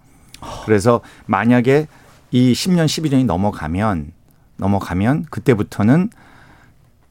[0.65, 1.87] 그래서 만약에
[2.31, 4.11] 이 10년, 12년이 넘어가면
[4.57, 6.09] 넘어가면 그때부터는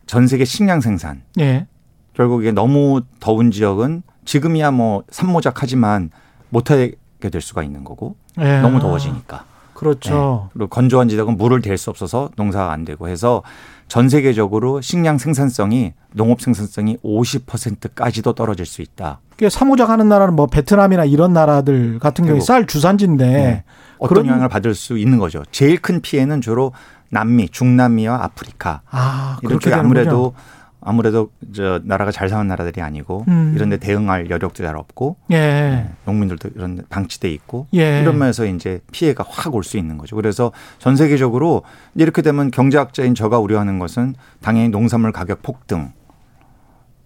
[0.07, 1.67] 전 세계 식량 생산 예.
[2.15, 6.11] 결국 이게 너무 더운 지역은 지금이야 뭐 산모작하지만
[6.51, 8.61] 못하게 될 수가 있는 거고 예.
[8.61, 9.45] 너무 더워지니까.
[9.75, 10.49] 그렇죠.
[10.49, 10.51] 네.
[10.53, 13.43] 그리고 건조한 지역은 물을 댈 수 없어서 농사가 안 되고 해서
[13.89, 19.21] 전 세계적으로 식량 생산성이 농업 생산성이 50%까지도 떨어질 수 있다.
[19.49, 23.65] 사모작 하는 나라는 뭐 베트남이나 이런 나라들 같은 경우에 쌀 주산지인데 네.
[23.99, 24.27] 어떤.
[24.27, 25.43] 영향을 받을 수 있는 거죠.
[25.51, 26.73] 제일 큰 피해는 주로
[27.09, 28.83] 남미, 중남미와 아프리카.
[28.91, 30.35] 아, 이렇게 아무래도
[30.83, 33.53] 아무래도 저 나라가 잘 사는 나라들이 아니고 음.
[33.55, 35.37] 이런 데 대응할 여력도 잘 없고 예.
[35.37, 38.01] 네, 농민들도 이런 데 방치돼 있고 예.
[38.01, 40.17] 이런 면에서 이제 피해가 확 올 수 있는 거죠.
[40.17, 41.63] 그래서 전 세계적으로
[41.95, 45.93] 이렇게 되면 경제학자인 저가 우려하는 것은 당연히 농산물 가격 폭등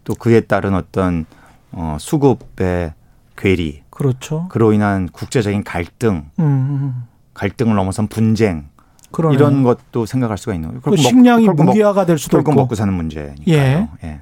[0.04, 1.24] 또 그에 따른 어떤
[1.72, 2.92] 어 수급의
[3.36, 4.46] 괴리 그렇죠.
[4.50, 6.44] 그로 인한 국제적인 갈등 음.
[6.44, 7.02] 음.
[7.32, 8.68] 갈등을 넘어선 분쟁
[9.14, 9.34] 그러네.
[9.36, 10.80] 이런 것도 생각할 수가 있는 거예요.
[10.80, 13.46] 그 식량이 무기화가 될 수도 있고 먹고 사는 문제니까요.
[13.48, 13.88] 예.
[14.02, 14.20] 예.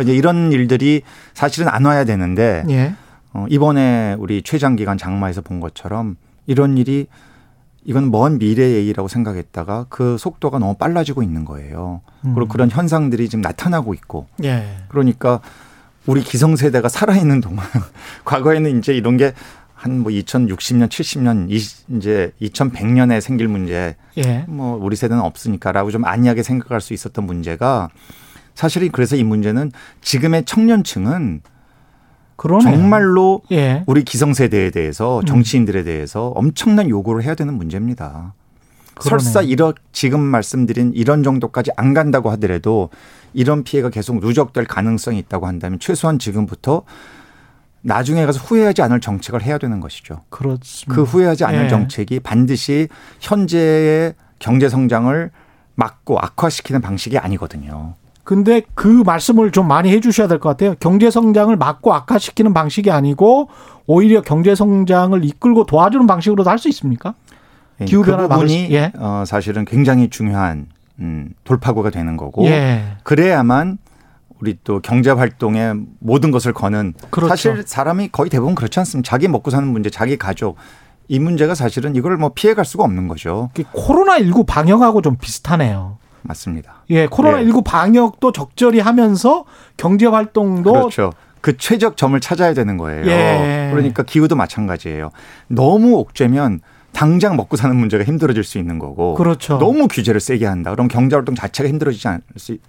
[0.00, 1.02] 이제 이런 일들이
[1.34, 2.94] 사실은 안 와야 되는데 예.
[3.32, 7.06] 어, 이번에 우리 최장기간 장마에서 본 것처럼 이런 일이
[7.84, 12.00] 이건 먼 미래 얘기라고 생각했다가 그 속도가 너무 빨라지고 있는 거예요.
[12.24, 12.34] 음.
[12.34, 14.26] 그리고 그런 현상들이 지금 나타나고 있고.
[14.44, 14.78] 예.
[14.88, 15.40] 그러니까
[16.06, 17.66] 우리 기성세대가 살아있는 동안
[18.24, 19.32] 과거에는 이제 이런 게
[19.80, 24.44] 한 뭐 2060년, 70년, 이제 2100년에 생길 문제, 예.
[24.46, 27.88] 뭐 우리 세대는 없으니까라고 좀 안이하게 생각할 수 있었던 문제가
[28.54, 31.40] 사실은 그래서 이 문제는 지금의 청년층은
[32.36, 32.70] 그러네요.
[32.70, 33.82] 정말로 예.
[33.86, 35.24] 우리 기성세대에 대해서 음.
[35.24, 38.34] 정치인들에 대해서 엄청난 요구를 해야 되는 문제입니다.
[38.96, 39.22] 그러네.
[39.22, 42.90] 설사 이런 지금 말씀드린 이런 정도까지 안 간다고 하더라도
[43.32, 46.82] 이런 피해가 계속 누적될 가능성이 있다고 한다면 최소한 지금부터
[47.82, 50.22] 나중에 가서 후회하지 않을 정책을 해야 되는 것이죠.
[50.28, 50.94] 그렇습니다.
[50.94, 51.68] 그 후회하지 않을 예.
[51.68, 52.88] 정책이 반드시
[53.20, 55.30] 현재의 경제 성장을
[55.76, 57.94] 막고 악화시키는 방식이 아니거든요.
[58.24, 60.74] 근데 그 말씀을 좀 많이 해 주셔야 될 것 같아요.
[60.78, 63.48] 경제 성장을 막고 악화시키는 방식이 아니고
[63.86, 67.14] 오히려 경제 성장을 이끌고 도와주는 방식으로도 할 수 있습니까?
[67.80, 68.92] 예, 기후 변화 그 부분이 예.
[68.96, 70.66] 어, 사실은 굉장히 중요한
[71.00, 72.84] 음, 돌파구가 되는 거고 예.
[73.04, 73.78] 그래야만
[74.40, 77.28] 우리 또 경제 활동에 모든 것을 거는 그렇죠.
[77.28, 79.08] 사실 사람이 거의 대부분 그렇지 않습니까?
[79.08, 80.56] 자기 먹고 사는 문제, 자기 가족
[81.08, 83.50] 이 문제가 사실은 이걸 뭐 피해 갈 수가 없는 거죠.
[83.72, 85.98] 코로나 19 방역하고 좀 비슷하네요.
[86.22, 86.84] 맞습니다.
[86.90, 87.62] 예, 코로나 19 예.
[87.64, 89.44] 방역도 적절히 하면서
[89.76, 91.12] 경제 활동도 그렇죠.
[91.40, 93.06] 그 최적점을 찾아야 되는 거예요.
[93.06, 93.70] 예.
[93.72, 95.10] 그러니까 기후도 마찬가지예요.
[95.48, 96.60] 너무 옥죄면
[96.92, 99.58] 당장 먹고 사는 문제가 힘들어질 수 있는 거고 그렇죠.
[99.58, 100.70] 너무 규제를 세게 한다.
[100.70, 102.20] 그럼 경제 활동 자체가 힘들어지지 않,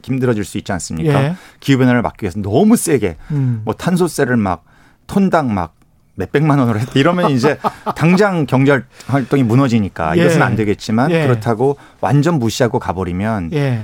[0.04, 1.24] 힘들어질 수 있지 않습니까?
[1.24, 1.36] 예.
[1.60, 3.62] 기후 변화를 막기 위해서 너무 세게 음.
[3.66, 4.64] 뭐 탄소세를 막
[5.08, 5.76] 톤당 막
[6.16, 6.92] 몇백만 원으로 했다.
[6.96, 7.58] 이러면 이제
[7.96, 10.22] 당장 경제 활동이 무너지니까 예.
[10.22, 11.24] 이것은 안 되겠지만 예.
[11.24, 13.84] 그렇다고 완전 무시하고 가버리면 예.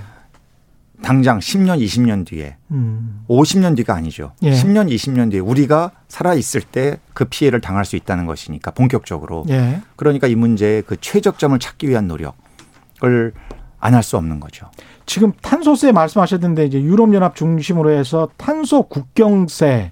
[1.01, 3.21] 당장 10년, 20년 뒤에 음.
[3.29, 4.33] 50년 뒤가 아니죠.
[4.41, 4.51] 예.
[4.51, 9.45] 10년, 20년 뒤에 우리가 살아 있을 때 그 피해를 당할 수 있다는 것이니까 본격적으로.
[9.49, 9.81] 예.
[9.95, 13.33] 그러니까 이 문제의 그 최적점을 찾기 위한 노력을
[13.79, 14.69] 안 할 수 없는 거죠.
[15.05, 19.91] 지금 탄소세 말씀하셨는데 이제 유럽 연합 중심으로 해서 탄소 국경세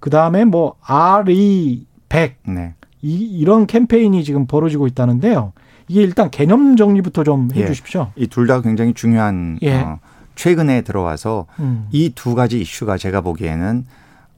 [0.00, 2.74] 그다음에 뭐 RE 100 네.
[3.02, 5.52] 이, 이런 캠페인이 지금 벌어지고 있다는데요.
[5.88, 7.62] 이게 일단 개념 정리부터 좀 예.
[7.62, 8.12] 해주십시오.
[8.16, 9.74] 이 둘 다 굉장히 중요한 예.
[9.74, 9.98] 어,
[10.36, 11.88] 최근에 들어와서 음.
[11.90, 13.84] 이두 가지 이슈가 제가 보기에는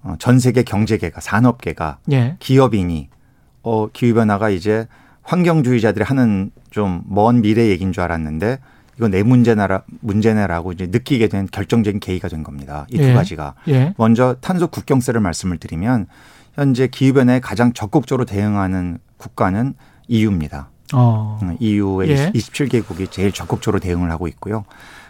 [0.03, 2.37] 어, 전 세계 경제계가 산업계가 예.
[2.39, 3.09] 기업인이
[3.63, 4.87] 어, 기후 변화가 이제
[5.23, 8.59] 환경주의자들이 하는 좀 먼 미래 얘기인 줄 알았는데
[8.97, 12.87] 이거 내 문제나라 문제네라고 이제 느끼게 된 결정적인 계기가 된 겁니다.
[12.91, 13.13] 이두 예.
[13.13, 13.95] 가지가 예.
[13.99, 16.07] 먼저 탄소 국경세를 말씀을 드리면
[16.55, 19.75] 현재 기후 변화에 가장 적극적으로 대응하는 국가는
[20.09, 20.71] EU입니다.
[20.95, 21.39] 어.
[21.59, 22.33] EU의 예.
[22.33, 24.65] 27개국이 제일 적극적으로 대응을 하고 있고요.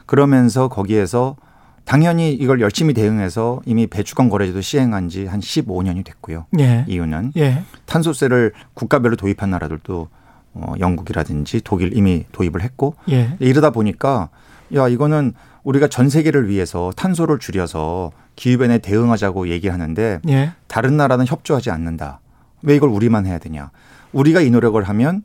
[0.07, 1.37] 그러면서 거기에서
[1.85, 6.47] 당연히 이걸 열심히 대응해서 이미 배출권 거래제도 시행한 지 한 15년이 됐고요.
[6.59, 6.85] 예.
[6.89, 7.63] EU는 예.
[7.87, 10.09] 탄소세를 국가별로 도입한 나라들도
[10.53, 13.37] 어, 영국이라든지 독일 이미 도입을 했고 예.
[13.39, 14.29] 이러다 보니까
[14.75, 20.53] 야 이거는 우리가 전 세계를 위해서 탄소를 줄여서 기후변에 대응하자고 얘기하는데 예.
[20.69, 22.21] 다른 나라는 협조하지 않는다.
[22.63, 23.71] 왜 이걸 우리만 해야 되냐?
[24.13, 25.23] 우리가 이 노력을 하면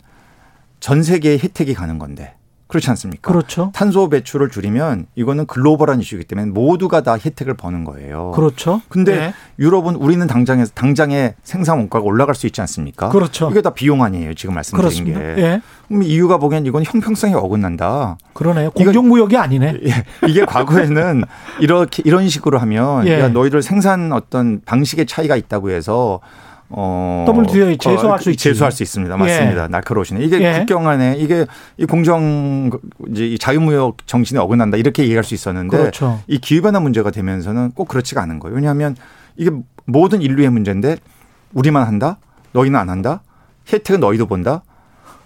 [0.79, 2.35] 전 세계에 혜택이 가는 건데
[2.67, 3.31] 그렇지 않습니까?
[3.31, 3.71] 그렇죠.
[3.75, 8.31] 탄소 배출을 줄이면 이거는 글로벌한 이슈이기 때문에 모두가 다 혜택을 버는 거예요.
[8.31, 8.81] 그렇죠.
[8.89, 9.33] 근데 네.
[9.59, 13.09] 유럽은 우리는 당장에 당장에 생산 원가가 올라갈 수 있지 않습니까?
[13.09, 13.49] 그렇죠.
[13.51, 14.33] 이게 다 비용 아니에요.
[14.33, 15.19] 지금 말씀드린 그렇습니다.
[15.19, 15.41] 게.
[15.41, 15.61] 예.
[15.87, 18.17] 그럼 이유가 보기엔 이건 형평성이 어긋난다.
[18.33, 18.71] 그러네요.
[18.71, 19.81] 공정 무역이 아니네.
[19.85, 20.27] 예.
[20.27, 21.23] 이게 과거에는
[21.59, 23.19] 이렇게 이런 식으로 하면 예.
[23.21, 26.19] 야 너희들 생산 어떤 방식의 차이가 있다고 해서
[26.69, 28.45] 어 WTO에 제소할 수 있지.
[28.45, 29.15] 제소할 수 있습니다.
[29.17, 29.63] 맞습니다.
[29.63, 29.67] 예.
[29.67, 30.23] 날카로우시네.
[30.23, 30.59] 이게 예.
[30.59, 31.45] 국경 안에 이게
[31.77, 32.71] 이 공정
[33.11, 36.19] 이제 이 자유무역 정신에 어긋난다 이렇게 얘기할 수 있었는데 그렇죠.
[36.27, 38.55] 이 기후 변화 문제가 되면서는 꼭 그렇지가 않은 거예요.
[38.55, 38.95] 왜냐하면
[39.37, 39.51] 이게
[39.85, 40.97] 모든 인류의 문제인데
[41.53, 42.17] 우리만 한다,
[42.53, 43.21] 너희는 안 한다,
[43.71, 44.63] 혜택은 너희도 본다.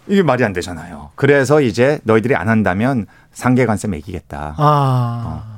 [0.07, 1.11] 이게 말이 안 되잖아요.
[1.15, 4.55] 그래서 이제 너희들이 안 한다면 상계관세 매기겠다.
[4.57, 5.23] 아.
[5.45, 5.48] 어.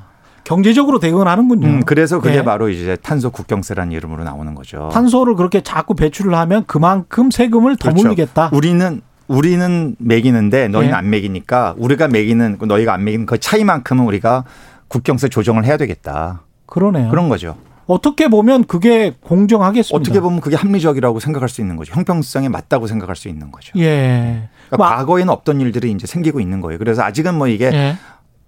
[0.44, 1.66] 경제적으로 대응을 하는군요.
[1.66, 2.44] 음, 그래서 그게 네.
[2.44, 4.90] 바로 이제 탄소 국경세라는 이름으로 나오는 거죠.
[4.92, 8.02] 탄소를 그렇게 자꾸 배출을 하면 그만큼 세금을 더 그렇죠.
[8.02, 8.50] 물리겠다.
[8.52, 10.96] 우리는 우리는 매기는데 너희는 네.
[10.96, 14.44] 안 매기니까 우리가 매기는 너희가 안 매기는 그 차이만큼은 우리가
[14.88, 16.42] 국경세 조정을 해야 되겠다.
[16.66, 17.08] 그러네요.
[17.10, 17.56] 그런 거죠.
[17.86, 19.96] 어떻게 보면 그게 공정하겠습니다.
[19.96, 21.94] 어떻게 보면 그게 합리적이라고 생각할 수 있는 거죠.
[21.94, 23.72] 형평성에 맞다고 생각할 수 있는 거죠.
[23.78, 24.48] 예.
[24.68, 26.78] 그러니까 뭐, 과거에는 없던 일들이 이제 생기고 있는 거예요.
[26.78, 27.96] 그래서 아직은 뭐 이게 예.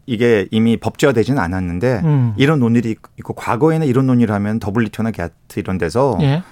[0.06, 2.34] 이게 이미 법제화되지는 않았는데 음.
[2.36, 6.42] 이런 논의를 있고 과거에는 이런 논의를 하면 WTO나 게아트 이런 데서 예.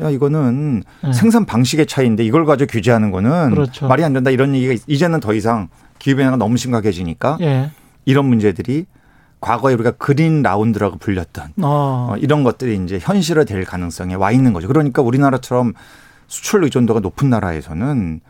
[0.00, 1.12] 야 이거는 예.
[1.12, 3.88] 생산 방식의 차이인데 이걸 가지고 규제하는 거는 그렇죠.
[3.88, 5.68] 말이 안 된다 이런 얘기가 이제는 더 이상
[5.98, 7.70] 기후변화가 너무 심각해지니까 예.
[8.04, 8.86] 이런 문제들이
[9.40, 12.08] 과거에 우리가 그린 라운드라고 불렸던 어.
[12.10, 14.68] 어, 이런 것들이 이제 현실화될 가능성에 와 있는 거죠.
[14.68, 15.74] 그러니까 우리나라처럼
[16.26, 18.20] 수출 의존도가 높은 나라에서는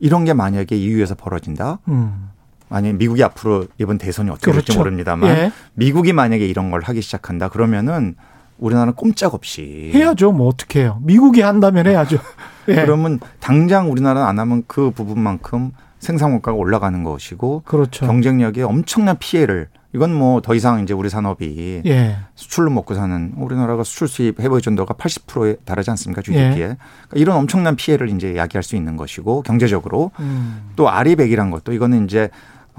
[0.00, 1.80] 이런 게 만약에 EU에서 벌어진다.
[1.88, 2.30] 음.
[2.68, 4.66] 만약 미국이 앞으로 이번 대선이 어떻게 그렇죠.
[4.66, 5.52] 될지 모릅니다만 예.
[5.74, 8.14] 미국이 만약에 이런 걸 하기 시작한다 그러면은
[8.58, 10.32] 우리나라는 꼼짝없이 해야죠.
[10.32, 10.98] 뭐 어떻게 해요?
[11.02, 12.18] 미국이 한다면 해야죠.
[12.68, 12.74] 예.
[12.84, 18.06] 그러면 당장 우리나라는 안 하면 그 부분만큼 생산 원가가 올라가는 것이고 그렇죠.
[18.06, 22.16] 경쟁력에 엄청난 피해를 이건 뭐 더 이상 이제 우리 산업이 예.
[22.34, 26.54] 수출로 먹고 사는 우리나라가 수출 수입 해외 의존도가 80%에 달하지 않습니까 GDP에 예.
[26.56, 26.76] 그러니까
[27.14, 30.70] 이런 엄청난 피해를 이제 야기할 수 있는 것이고 경제적으로 음.
[30.76, 32.28] 또 RE백이란 것도 이거는 이제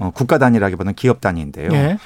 [0.00, 1.68] 어, 국가 단위라기보다는 기업 단위인데요.
[1.72, 1.98] 예.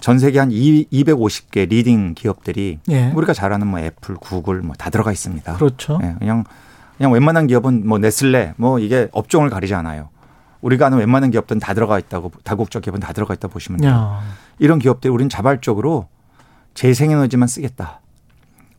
[0.00, 3.10] 전 세계 한 250개 leading 기업들이 예.
[3.14, 5.54] 우리가 잘 아는 뭐 애플, 구글 뭐 다 들어가 있습니다.
[5.54, 5.98] 그렇죠.
[6.02, 6.44] 예, 그냥
[6.96, 10.08] 그냥 웬만한 기업은 뭐 네슬레 뭐 이게 업종을 가리지 않아요.
[10.60, 13.90] 우리가 아는 웬만한 기업들은 다 들어가 있다고 다국적 기업은 다 들어가 있다 보시면 돼요.
[13.90, 14.20] 야.
[14.58, 16.06] 이런 기업들 우리는 자발적으로
[16.74, 18.00] 재생에너지만 쓰겠다.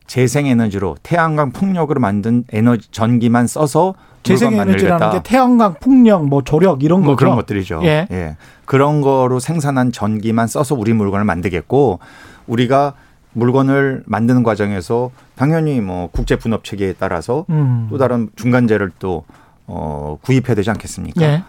[0.06, 7.14] 재생에너지로 태양광 풍력으로 만든 에너지 전기만 써서 재생에너지라는 게 태양광 풍력, 뭐 조력 이런 뭐
[7.16, 7.80] 그런 것들이죠.
[7.84, 8.06] 예.
[8.10, 8.36] 예.
[8.64, 11.98] 그런 거로 생산한 전기만 써서 우리 물건을 만들겠고
[12.46, 12.94] 우리가
[13.32, 17.88] 물건을 만드는 과정에서 당연히 뭐 국제 분업 체계에 따라서 음.
[17.90, 19.24] 또 다른 중간재를 또
[19.66, 21.22] 어, 구입해야 되지 않겠습니까?
[21.22, 21.42] 예.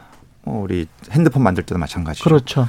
[0.44, 2.24] 어, 우리 핸드폰 만들 때도 마찬가지죠.
[2.26, 2.68] 그렇죠.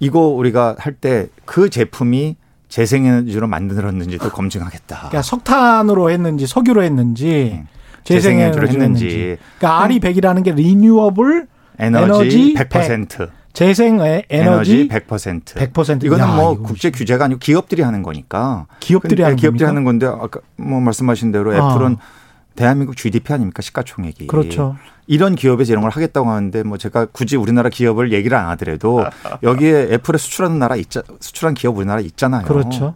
[0.00, 2.36] 이거 우리가 할 때 그 제품이
[2.68, 4.96] 재생에너지로 만들었는지도 검증하겠다.
[4.96, 7.68] 그러니까 석탄으로 했는지 석유로 했는지 음.
[8.04, 9.36] 재생에너지로 했는지.
[9.58, 11.46] 그러니까 R이 100이라는 게 리뉴어블
[11.78, 13.18] 에너지, 에너지 100%.
[13.18, 13.30] 100.
[13.52, 13.98] 재생
[14.28, 15.72] 에너지 100%.
[15.72, 16.04] 100%.
[16.04, 18.66] 이거는 야, 뭐 국제 규제가 아니고 기업들이 하는 거니까.
[18.80, 19.68] 기업들이 하는 기업들이 겁니까?
[19.68, 22.25] 하는 건데 아까 뭐 말씀하신 대로 애플은 아.
[22.56, 24.26] 대한민국 GDP 아닙니까 시가총액이.
[24.26, 24.76] 그렇죠.
[25.06, 29.04] 이런 기업에서 이런 걸 하겠다고 하는데 뭐 제가 굳이 우리나라 기업을 얘기를 안 하더라도
[29.42, 32.44] 여기에 애플에 수출하는 나라 있자 수출한 기업 우리나라 있잖아요.
[32.46, 32.94] 그렇죠.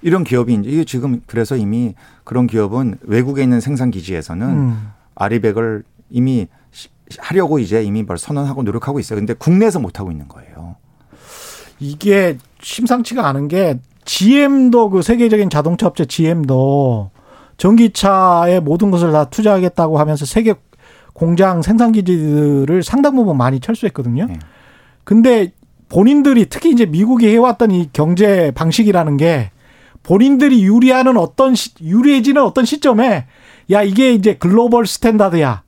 [0.00, 4.90] 이런 기업이 이제 지금 그래서 이미 그런 기업은 외국에 있는 생산 기지에서는 음.
[5.14, 6.48] 아리백을 이미
[7.18, 9.18] 하려고 이제 이미 뭘 선언하고 노력하고 있어요.
[9.18, 10.76] 근데 국내에서 못 하고 있는 거예요.
[11.78, 17.10] 이게 심상치가 않은 게 GM도 그 세계적인 자동차 업체 GM도
[17.56, 20.54] 전기차의 모든 것을 다 투자하겠다고 하면서 세계
[21.12, 24.26] 공장 생산 기지들을 상당 부분 많이 철수했거든요.
[24.26, 24.38] 네.
[25.04, 25.52] 근데
[25.88, 29.50] 본인들이 특히 이제 미국이 해왔던 이 경제 방식이라는 게
[30.02, 33.26] 본인들이 유리하는 어떤 시, 유리해지는 어떤 시점에
[33.70, 35.62] 야 이게 이제 글로벌 스탠다드야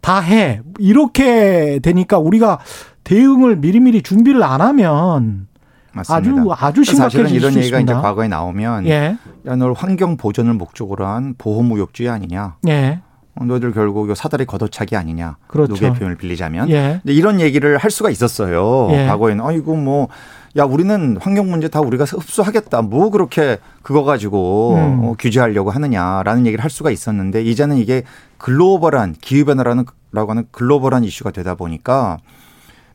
[0.00, 2.60] 다 해 이렇게 되니까 우리가
[3.04, 5.48] 대응을 미리미리 준비를 안 하면
[5.94, 6.42] 맞습니다.
[6.42, 7.92] 아주 아주 심각해질 사실은 이런 얘기가 있습니다.
[7.92, 9.16] 이제 과거에 나오면 예.
[9.46, 12.56] 야 너 환경 보존을 목적으로 한 보호무역주의 아니냐.
[12.68, 13.00] 예.
[13.36, 15.36] 어, 너희들 결국 사다리 걷어차기 아니냐.
[15.46, 15.72] 그렇죠.
[15.74, 16.70] 누구의 표현을 빌리자면.
[16.70, 17.00] 예.
[17.04, 18.88] 이런 얘기를 할 수가 있었어요.
[18.92, 19.06] 예.
[19.06, 20.08] 과거에는 아이고 뭐.
[20.56, 22.82] 야, 우리는 환경 문제 다 우리가 흡수하겠다.
[22.82, 25.00] 뭐 그렇게 그거 가지고 음.
[25.04, 28.04] 어, 규제하려고 하느냐라는 얘기를 할 수가 있었는데 이제는 이게
[28.38, 32.18] 글로벌한 기후변화라는 라고 하는 글로벌한 이슈가 되다 보니까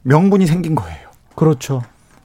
[0.03, 1.09] 명분이 생긴 거예요.
[1.35, 1.81] 그렇죠.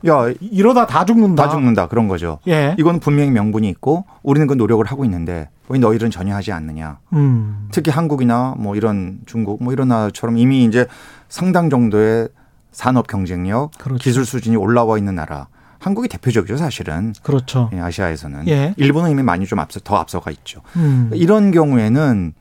[0.06, 1.44] 야 이러다 다 죽는다.
[1.44, 2.38] 다 죽는다 그런 거죠.
[2.46, 2.74] 예.
[2.78, 6.98] 이건 분명히 명분이 있고 우리는 그 노력을 하고 있는데 왜 너희들은 전혀 하지 않느냐.
[7.14, 7.68] 음.
[7.72, 10.86] 특히 한국이나 뭐 이런 중국 뭐 이런 나라처럼 이미 이제
[11.28, 12.28] 상당 정도의
[12.70, 14.02] 산업 경쟁력, 그렇죠.
[14.02, 15.46] 기술 수준이 올라와 있는 나라.
[15.78, 17.12] 한국이 대표적이죠, 사실은.
[17.22, 17.70] 그렇죠.
[17.72, 18.48] 예, 아시아에서는.
[18.48, 18.74] 예.
[18.76, 20.60] 일본은 이미 많이 좀 앞서 더 앞서가 있죠.
[20.76, 21.10] 음.
[21.12, 22.32] 이런 경우에는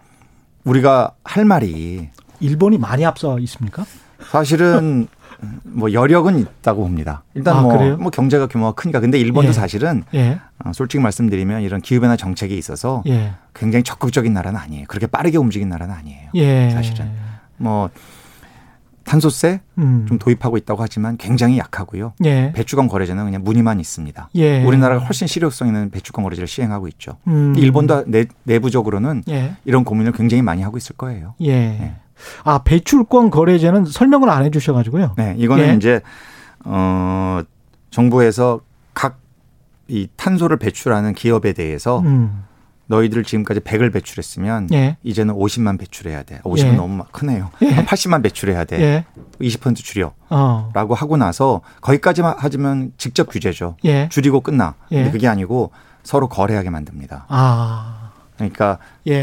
[0.63, 3.85] 우리가 할 말이 일본이 많이 앞서 있습니까?
[4.31, 5.07] 사실은
[5.63, 7.23] 뭐 여력은 있다고 봅니다.
[7.33, 8.99] 일단 아, 뭐, 뭐, 경제가 규모가 크니까.
[8.99, 9.53] 근데 일본도 예.
[9.53, 10.39] 사실은 예.
[10.63, 13.33] 어, 솔직히 말씀드리면 이런 기후변화 정책에 있어서 예.
[13.53, 14.85] 굉장히 적극적인 나라는 아니에요.
[14.87, 16.29] 그렇게 빠르게 움직인 나라는 아니에요.
[16.35, 16.69] 예.
[16.71, 17.11] 사실은
[17.57, 17.89] 뭐
[19.03, 20.05] 탄소세 음.
[20.07, 22.13] 좀 도입하고 있다고 하지만 굉장히 약하고요.
[22.25, 22.51] 예.
[22.55, 24.29] 배추권 거래제는 그냥 문의만 있습니다.
[24.35, 24.63] 예.
[24.63, 27.17] 우리나라가 훨씬 실효성 있는 배추권 거래제를 시행하고 있죠.
[27.27, 27.53] 음.
[27.57, 29.55] 일본도 내, 내부적으로는 예.
[29.65, 31.35] 이런 고민을 굉장히 많이 하고 있을 거예요.
[31.41, 31.95] 예.
[32.43, 35.13] 아 배출권 거래제는 설명을 안 해주셔가지고요.
[35.17, 35.73] 네, 이거는 예.
[35.75, 36.01] 이제
[36.65, 37.41] 어
[37.89, 38.61] 정부에서
[38.93, 39.23] 각
[39.87, 42.45] 이 탄소를 배출하는 기업에 대해서 음.
[42.87, 44.97] 너희들 지금까지 100을 배출했으면 예.
[45.03, 46.39] 이제는 50만 배출해야 돼.
[46.43, 46.71] 50은 예.
[46.73, 47.49] 너무 크네요.
[47.61, 47.85] 예.
[47.85, 49.05] 80만 배출해야 돼.
[49.41, 49.73] 20% 예.
[49.75, 50.13] 줄여.
[50.29, 50.69] 어.
[50.73, 53.77] 라고 하고 나서 거기까지만 하지만 직접 규제죠.
[53.85, 54.09] 예.
[54.09, 54.75] 줄이고 끝나.
[54.89, 55.11] 근데 예.
[55.11, 55.71] 그게 아니고
[56.03, 57.25] 서로 거래하게 만듭니다.
[57.29, 58.11] 아.
[58.35, 58.79] 그러니까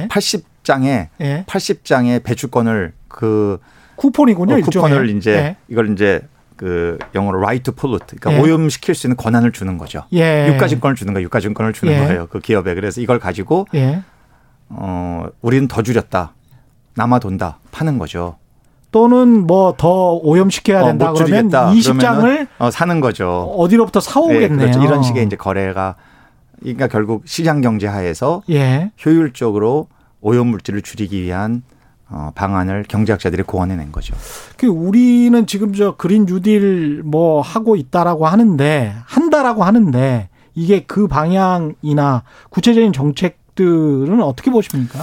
[0.09, 1.45] 80 장에 예.
[1.47, 3.59] 80장의 배출권을 그
[3.97, 4.55] 쿠폰이군요.
[4.55, 5.17] 어, 쿠폰을 일종의.
[5.17, 5.57] 이제 예.
[5.69, 6.21] 이걸 이제
[6.57, 8.43] 그 영어로 right to pollute 그러니까 예.
[8.43, 10.05] 오염시킬 수 있는 권한을 주는 거죠.
[10.13, 10.49] 예.
[10.55, 11.25] 유가증권을 주는 거예요.
[11.27, 11.99] 유가증권을 주는 예.
[11.99, 12.27] 거예요.
[12.29, 14.03] 그 기업에 그래서 이걸 가지고 예.
[14.69, 16.35] 어 우리는 더 줄였다.
[16.97, 17.59] 남아 돈다.
[17.73, 18.37] 파는 거죠.
[18.93, 23.55] 또는 뭐 더 오염시켜야 어, 된다 어, 그러면 20장을 어, 사는 거죠.
[23.57, 24.49] 어디로부터 사오겠네요.
[24.49, 24.83] 네, 그렇죠.
[24.83, 25.95] 이런 식의 이제 거래가
[26.61, 28.91] 그러니까 결국 시장 경제 하에서 예.
[29.07, 29.89] 효율적으로
[30.21, 31.63] 오염 물질을 줄이기 위한
[32.09, 34.15] 어, 방안을 경제학자들이 고안해낸 거죠.
[34.57, 42.25] 그 우리는 지금 저 그린 뉴딜 뭐 하고 있다라고 하는데 한다라고 하는데 이게 그 방향이나
[42.51, 45.01] 구체적인 정책 정책들은 어떻게 보십니까?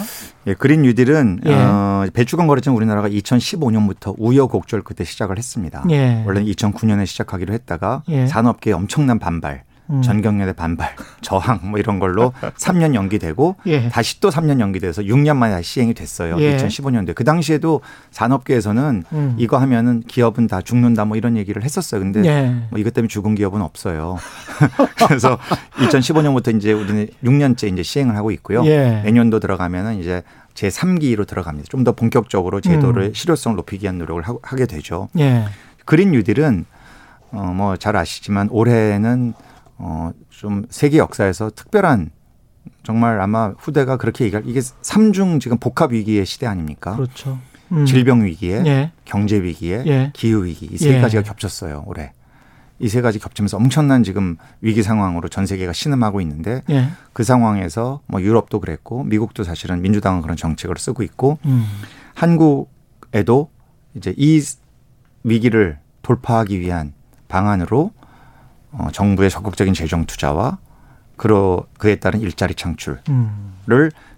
[0.47, 1.53] 예, 그린 뉴딜은 예.
[1.53, 5.83] 어, 배추관 거래증 우리나라가 2015년부터 우여곡절 그때 시작을 했습니다.
[5.91, 6.23] 예.
[6.25, 8.27] 원래는 2009년에 시작하기로 했다가 예.
[8.27, 10.01] 산업계의 엄청난 반발, 음.
[10.01, 13.89] 전경련의 반발, 저항 뭐 이런 걸로 3년 연기되고 예.
[13.89, 16.35] 다시 또 3년 연기돼서 6년 만에 다시 시행이 됐어요.
[16.39, 16.57] 예.
[16.57, 17.15] 2015년도에.
[17.15, 17.81] 그 당시에도
[18.11, 19.35] 산업계에서는 음.
[19.37, 22.01] 이거 하면은 기업은 다 죽는다 뭐 이런 얘기를 했었어요.
[22.01, 22.53] 근데 예.
[22.69, 24.17] 뭐 이것 때문에 죽은 기업은 없어요.
[25.07, 25.37] 그래서
[25.77, 28.65] 2015년부터 이제 우리는 6년째 이제 시행을 하고 있고요.
[28.65, 29.01] 예.
[29.03, 30.23] 내년도 들어가면은 이제
[30.53, 31.67] 제 3기로 들어갑니다.
[31.69, 33.13] 좀 더 본격적으로 제도를 음.
[33.13, 35.07] 실효성을 높이기 위한 노력을 하게 되죠.
[35.19, 35.45] 예.
[35.85, 36.65] 그린 뉴딜은
[37.31, 39.33] 어뭐 잘 아시지만 올해는
[39.77, 42.11] 어, 좀 세계 역사에서 특별한
[42.83, 46.95] 정말 아마 후대가 그렇게 얘기할 이게 삼중 지금 복합 위기의 시대 아닙니까?
[46.95, 47.39] 그렇죠.
[47.71, 47.85] 음.
[47.85, 48.91] 질병 위기에 예.
[49.05, 50.11] 경제 위기에 예.
[50.13, 51.01] 기후 위기 이세 예.
[51.01, 52.13] 가지가 겹쳤어요 올해.
[52.79, 56.89] 이 세 가지 겹치면서 엄청난 지금 위기 상황으로 전 세계가 신음하고 있는데 예.
[57.11, 61.65] 그 상황에서 뭐 유럽도 그랬고 미국도 사실은 민주당은 그런 정책을 쓰고 있고 음.
[62.13, 63.49] 한국에도
[63.95, 64.41] 이제 이
[65.23, 66.93] 위기를 돌파하기 위한
[67.27, 67.91] 방안으로
[68.77, 70.57] 어, 정부의 적극적인 재정 투자와
[71.15, 73.59] 그러 그에 따른 일자리 창출을 음.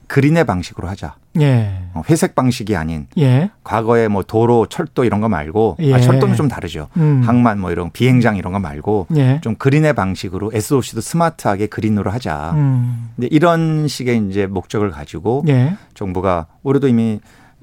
[0.07, 1.15] 그린의 방식으로 하자.
[1.39, 1.83] 예.
[1.93, 3.51] 어, 회색 방식이 아닌 예.
[3.63, 5.93] 과거에 뭐 도로, 철도 이런 거 말고 아, 예.
[5.93, 6.87] 아, 철도는 좀 다르죠.
[6.97, 7.21] 음.
[7.23, 9.39] 항만 뭐 이런 비행장 이런 거 말고 예.
[9.41, 12.53] 좀 그린의 방식으로 SOC도 스마트하게 그린으로 하자.
[12.55, 13.11] 음.
[13.15, 15.77] 근데 이런 식의 이제 목적을 가지고 예.
[15.93, 17.19] 정부가 올해도 이미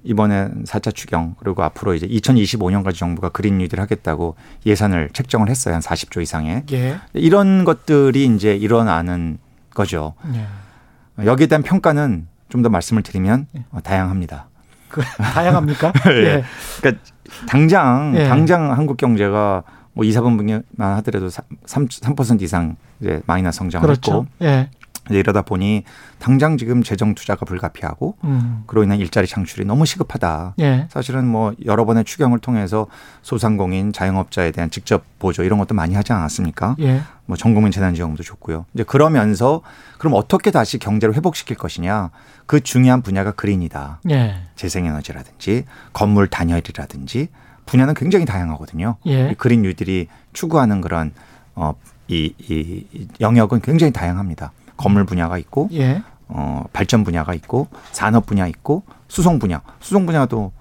[0.06, 5.74] 이번에 4차 추경 그리고 앞으로 이제 2025년까지 정부가 그린 뉴딜 하겠다고 예산을 책정을 했어요.
[5.74, 6.62] 한 40조 이상의.
[6.72, 6.98] 예.
[7.12, 9.38] 이런 것들이 이제 일어나는
[9.74, 10.14] 거죠.
[10.34, 11.26] 예.
[11.26, 13.64] 여기에 대한 평가는 좀 더 말씀을 드리면 예.
[13.70, 14.48] 어, 다양합니다.
[14.88, 15.92] 그, 다양합니까?
[16.10, 16.16] 예.
[16.16, 16.44] 예.
[16.80, 17.02] 그러니까
[17.48, 18.28] 당장 예.
[18.28, 24.12] 당장 한국 경제가 뭐 2, 4분기만 하더라도 3, 3% 이상 이제 마이너스 성장을 그렇죠.
[24.12, 24.70] 했고 예.
[25.10, 25.84] 이러다 보니
[26.18, 28.64] 당장 지금 재정 투자가 불가피하고 음.
[28.66, 30.54] 그로 인한 일자리 창출이 너무 시급하다.
[30.60, 30.88] 예.
[30.90, 32.86] 사실은 뭐 여러 번의 추경을 통해서
[33.22, 36.76] 소상공인 자영업자에 대한 직접 보조 이런 것도 많이 하지 않았습니까?
[36.80, 37.02] 예.
[37.26, 38.66] 뭐 전국민 재난지원금도 줬고요.
[38.74, 39.62] 이제 그러면서
[39.98, 42.10] 그럼 어떻게 다시 경제를 회복시킬 것이냐?
[42.46, 44.00] 그 중요한 분야가 그린이다.
[44.10, 44.36] 예.
[44.54, 47.28] 재생에너지라든지 건물 단열이라든지
[47.66, 48.96] 분야는 굉장히 다양하거든요.
[49.06, 49.34] 예.
[49.36, 51.12] 그린 뉴딜이 추구하는 그런
[51.54, 51.74] 어,
[52.08, 54.52] 이, 이 영역은 굉장히 다양합니다.
[54.76, 56.02] 건물 분야가 있고 예.
[56.28, 59.62] 어, 발전 분야가 있고 산업 분야 있고 수송 분야.
[59.80, 60.52] 수송 분야도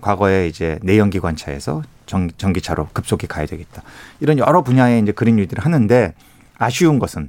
[0.00, 3.82] 과거에 이제 내연기관차에서 전, 전기차로 급속히 가야 되겠다.
[4.20, 6.14] 이런 여러 분야에 이제 그린 뉴딜을 하는데
[6.58, 7.28] 아쉬운 것은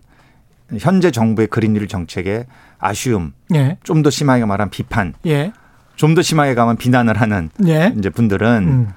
[0.80, 2.46] 현재 정부의 그린 뉴딜 정책에
[2.80, 3.78] 아쉬움, 예.
[3.84, 5.54] 좀더 심하게 말하면 비판, 예.
[5.96, 7.94] 좀더 심하게 가면 비난을 하는 예.
[7.98, 8.90] 이제 분들은 음.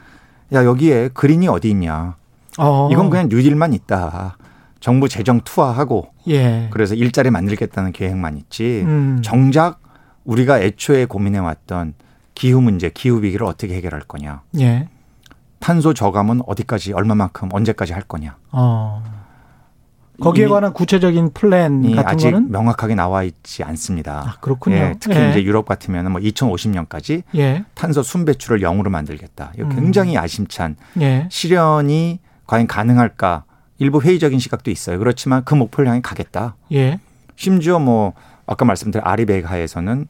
[0.53, 2.16] 야 여기에 그린이 어디 있냐?
[2.59, 2.89] 어.
[2.91, 4.37] 이건 그냥 뉴딜만 있다.
[4.80, 6.68] 정부 재정 투하하고 예.
[6.70, 9.20] 그래서 일자리 만들겠다는 계획만 있지 음.
[9.22, 9.80] 정작
[10.24, 11.94] 우리가 애초에 고민해 왔던
[12.34, 14.42] 기후 문제, 기후 위기를 어떻게 해결할 거냐.
[14.60, 14.88] 예.
[15.58, 18.36] 탄소 저감은 어디까지 얼마만큼 언제까지 할 거냐.
[18.52, 19.02] 어.
[20.20, 24.22] 거기에 관한 구체적인 플랜 같은 아직 거는 명확하게 나와 있지 않습니다.
[24.26, 24.76] 아, 그렇군요.
[24.76, 25.30] 예, 특히 예.
[25.30, 27.64] 이제 유럽 같으면 뭐 2050년까지 예.
[27.74, 29.52] 탄소 순배출을 영으로 만들겠다.
[29.58, 30.22] 이거 굉장히 음.
[30.22, 31.28] 아심찬 예.
[31.30, 33.44] 실현이 과연 가능할까?
[33.78, 34.98] 일부 회의적인 시각도 있어요.
[34.98, 36.56] 그렇지만 그 목표를 향해 가겠다.
[36.72, 36.98] 예.
[37.36, 38.14] 심지어 뭐
[38.46, 40.06] 아까 말씀드린 아리베가에서는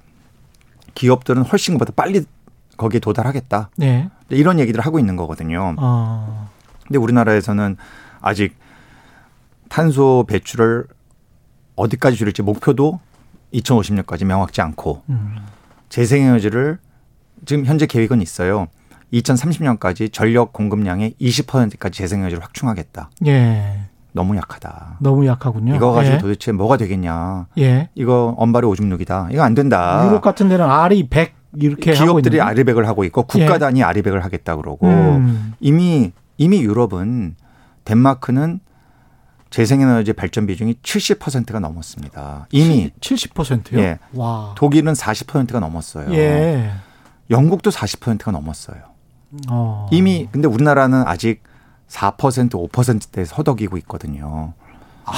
[0.95, 2.25] 기업들은 훨씬 그보다 빨리
[2.77, 3.71] 거기에 도달하겠다.
[3.83, 4.09] 예.
[4.31, 5.75] 이런 얘기들을 하고 있는 거거든요.
[5.79, 6.51] 어.
[6.87, 7.77] 근데 우리나라에서는
[8.21, 8.57] 아직
[9.69, 10.87] 탄소 배출을
[11.75, 13.01] 어디까지 줄일지 목표도
[13.53, 15.37] 2050년까지 명확지 않고 음.
[15.89, 16.79] 재생에너지를
[17.45, 18.69] 지금 현재 계획은 있어요.
[19.13, 23.11] 2030년까지 전력 공급량의 20%까지 재생에너지를 확충하겠다.
[23.27, 23.81] 예.
[24.13, 24.97] 너무 약하다.
[25.01, 25.75] 너무 약하군요.
[25.77, 26.19] 이거 가지고 예.
[26.19, 27.47] 도대체 뭐가 되겠냐.
[27.59, 27.91] 예.
[27.95, 29.29] 이거 언발의 오줌 누기다.
[29.31, 30.07] 이거 안 된다.
[30.07, 33.59] 유럽 같은 데는 R이 100 이렇게 기업들이 아리백을 하고 있고 국가 예.
[33.59, 35.55] 단위 아리백을 하겠다 그러고 음.
[35.61, 37.37] 이미 이미 유럽은
[37.85, 38.61] 덴마크는
[39.51, 42.49] 재생에너지 발전 비중이 70%가 넘었습니다.
[42.51, 43.79] 이미 70%요?
[43.79, 43.99] 예.
[44.15, 44.55] 와.
[44.57, 46.13] 독일은 40%가 넘었어요.
[46.15, 46.73] 예.
[47.31, 48.96] 영국도 40%가 넘었어요.
[49.51, 49.87] 어.
[49.91, 51.43] 이미 근데 우리나라는 아직
[51.89, 54.55] 4% 5%대에서 허덕이고 있거든요.
[55.05, 55.13] 아.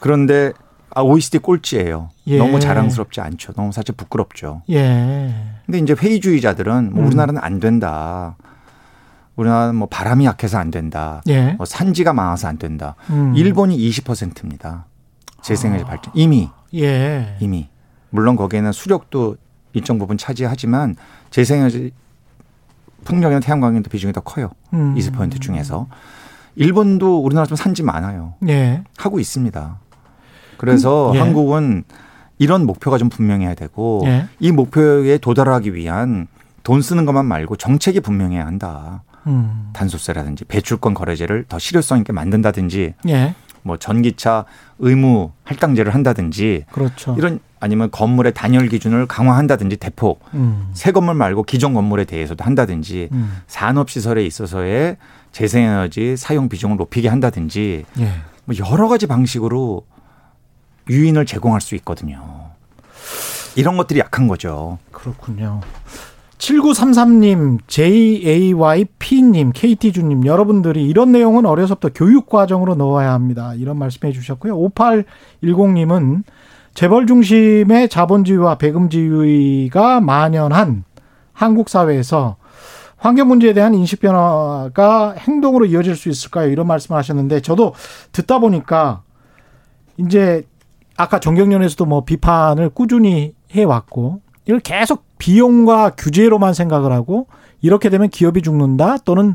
[0.00, 0.52] 그런데
[0.94, 2.10] 아, OECD 꼴찌예요.
[2.28, 2.38] 예.
[2.38, 3.52] 너무 자랑스럽지 않죠.
[3.52, 4.62] 너무 사실 부끄럽죠.
[4.70, 5.34] 예.
[5.66, 7.06] 근데 이제 회의주의자들은 뭐 음.
[7.06, 8.36] 우리나라는 안 된다.
[9.36, 11.22] 우리나라는 뭐 바람이 약해서 안 된다.
[11.28, 11.52] 예.
[11.52, 12.94] 뭐 산지가 많아서 안 된다.
[13.10, 13.34] 음.
[13.36, 14.86] 일본이 20%입니다.
[15.42, 15.88] 재생에너지 아.
[15.88, 17.36] 발전 이미 예.
[17.40, 17.68] 이미
[18.10, 19.36] 물론 거기에는 수력도
[19.74, 20.96] 일정 부분 차지하지만
[21.30, 21.92] 재생에너지
[23.08, 24.50] 풍력이나 태양광에도 비중이 더 커요.
[24.74, 24.94] 음.
[24.94, 25.86] 20% 중에서.
[26.56, 28.34] 일본도 우리나라처럼 산지 많아요.
[28.48, 28.82] 예.
[28.98, 29.78] 하고 있습니다.
[30.58, 31.20] 그래서 음, 예.
[31.20, 31.84] 한국은
[32.36, 34.26] 이런 목표가 좀 분명해야 되고 예.
[34.40, 36.26] 이 목표에 도달하기 위한
[36.62, 39.02] 돈 쓰는 것만 말고 정책이 분명해야 한다.
[39.26, 39.70] 음.
[39.72, 43.34] 단소세라든지 배출권 거래제를 더 실효성 있게 만든다든지 예.
[43.62, 44.44] 뭐 전기차
[44.80, 47.14] 의무 할당제를 한다든지 그렇죠.
[47.16, 50.68] 이런 아니면 건물의 단열 기준을 강화한다든지 대폭 음.
[50.72, 53.38] 새 건물 말고 기존 건물에 대해서도 한다든지 음.
[53.46, 54.96] 산업 시설에 있어서의
[55.32, 58.12] 재생에너지 사용 비중을 높이게 한다든지 예.
[58.44, 59.84] 뭐 여러 가지 방식으로
[60.88, 62.50] 유인을 제공할 수 있거든요.
[63.56, 64.78] 이런 것들이 약한 거죠.
[64.90, 65.60] 그렇군요.
[66.38, 73.54] 7933님, JAYP님, KT주님, 여러분들이 이런 내용은 어려서부터 교육과정으로 넣어야 합니다.
[73.54, 74.56] 이런 말씀해 주셨고요.
[74.70, 76.22] 5810님은
[76.78, 80.84] 재벌 중심의 자본주의와 배금주의가 만연한
[81.32, 82.36] 한국 사회에서
[82.96, 86.48] 환경 문제에 대한 인식 변화가 행동으로 이어질 수 있을까요?
[86.48, 87.74] 이런 말씀을 하셨는데 저도
[88.12, 89.02] 듣다 보니까
[89.96, 90.46] 이제
[90.96, 97.26] 아까 정경련에서도 뭐 비판을 꾸준히 해왔고 이걸 계속 비용과 규제로만 생각을 하고
[97.60, 99.34] 이렇게 되면 기업이 죽는다 또는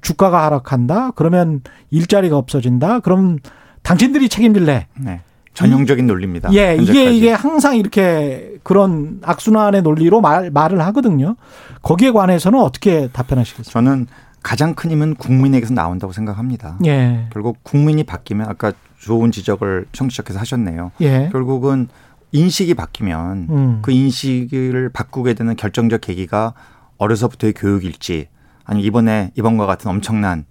[0.00, 3.40] 주가가 하락한다 그러면 일자리가 없어진다 그럼
[3.82, 5.22] 당신들이 책임질래 네.
[5.54, 6.52] 전형적인 논리입니다.
[6.52, 7.16] 예, 이게 현재까지.
[7.16, 11.36] 이게 항상 이렇게 그런 악순환의 논리로 말, 말을 하거든요.
[11.82, 13.72] 거기에 관해서는 어떻게 답변하시겠어요?
[13.72, 14.06] 저는
[14.42, 16.78] 가장 큰 힘은 국민에게서 나온다고 생각합니다.
[16.84, 20.92] 예, 결국 국민이 바뀌면 아까 좋은 지적을 청취자께서 하셨네요.
[21.00, 21.88] 예, 결국은
[22.32, 23.78] 인식이 바뀌면 음.
[23.80, 26.52] 그 인식을 바꾸게 되는 결정적 계기가
[26.98, 28.28] 어려서부터의 교육일지
[28.64, 30.44] 아니면 이번에 이번과 같은 엄청난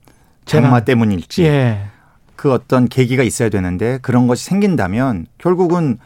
[0.45, 0.79] 장마.
[0.81, 1.85] 때문일지 예,
[2.43, 5.97] 그 어떤 계기가 있어야 되는데 그런 것이 생긴다면 결국은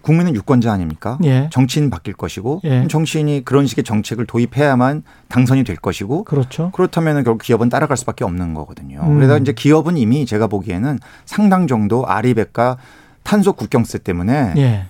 [0.00, 1.16] 국민은 유권자 아닙니까?
[1.22, 1.48] 예.
[1.52, 2.88] 정치인 바뀔 것이고 예.
[2.88, 6.72] 정치인이 그런 식의 정책을 도입해야만 당선이 될 것이고 그렇죠.
[6.74, 8.98] 그렇다면 결국 기업은 따라갈 수밖에 없는 거거든요.
[9.00, 9.14] 음.
[9.14, 12.78] 그래서 이제 기업은 이미 제가 보기에는 상당 정도 아리백과
[13.22, 14.86] 탄소 국경세 때문에 예,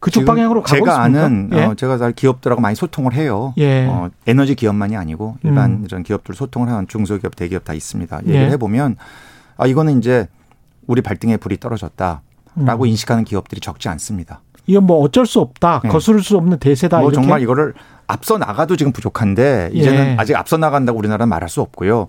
[0.00, 1.24] 그쪽 방향으로 가고 제가 있습니까?
[1.24, 3.52] 아는 예, 어, 제가 잘 기업들하고 많이 소통을 해요.
[3.58, 3.84] 예.
[3.84, 5.82] 어, 에너지 기업만이 아니고 일반 음.
[5.84, 8.20] 이런 기업들 소통을 하는 중소기업, 대기업 다 있습니다.
[8.22, 8.50] 얘기를 예.
[8.52, 8.96] 해보면
[9.58, 10.26] 아 이거는 이제
[10.86, 12.22] 우리 발등에 불이 떨어졌다라고
[12.56, 12.86] 음.
[12.86, 14.40] 인식하는 기업들이 적지 않습니다.
[14.66, 15.88] 이건 뭐 어쩔 수 없다, 네.
[15.90, 16.98] 거스를 수 없는 대세다.
[17.00, 17.22] 뭐 이렇게.
[17.22, 17.74] 정말 이거를
[18.06, 20.16] 앞서 나가도 지금 부족한데 이제는 예.
[20.18, 22.06] 아직 앞서 나간다고 우리나라는 말할 수 없고요.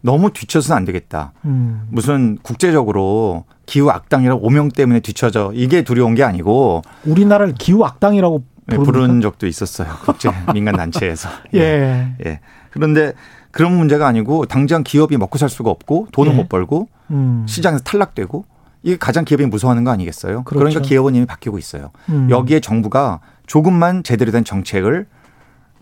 [0.00, 1.32] 너무 뒤쳐서는 안 되겠다.
[1.46, 1.86] 음.
[1.90, 8.76] 무슨 국제적으로 기후 악당이라고 오명 때문에 뒤쳐져 이게 두려운 게 아니고 우리나라를 기후 악당이라고 네?
[8.76, 9.88] 부른 적도 있었어요.
[10.04, 11.30] 국제 민간 단체에서.
[11.54, 12.14] 예.
[12.24, 12.40] 예.
[12.70, 13.14] 그런데
[13.54, 16.36] 그런 문제가 아니고 당장 기업이 먹고 살 수가 없고 돈을 예.
[16.36, 17.46] 못 벌고 음.
[17.48, 18.44] 시장에서 탈락되고
[18.82, 20.42] 이게 가장 기업이 무서워하는 거 아니겠어요?
[20.42, 20.58] 그렇죠.
[20.58, 21.92] 그러니까 기업은 이미 바뀌고 있어요.
[22.08, 22.28] 음.
[22.30, 25.06] 여기에 정부가 조금만 제대로 된 정책을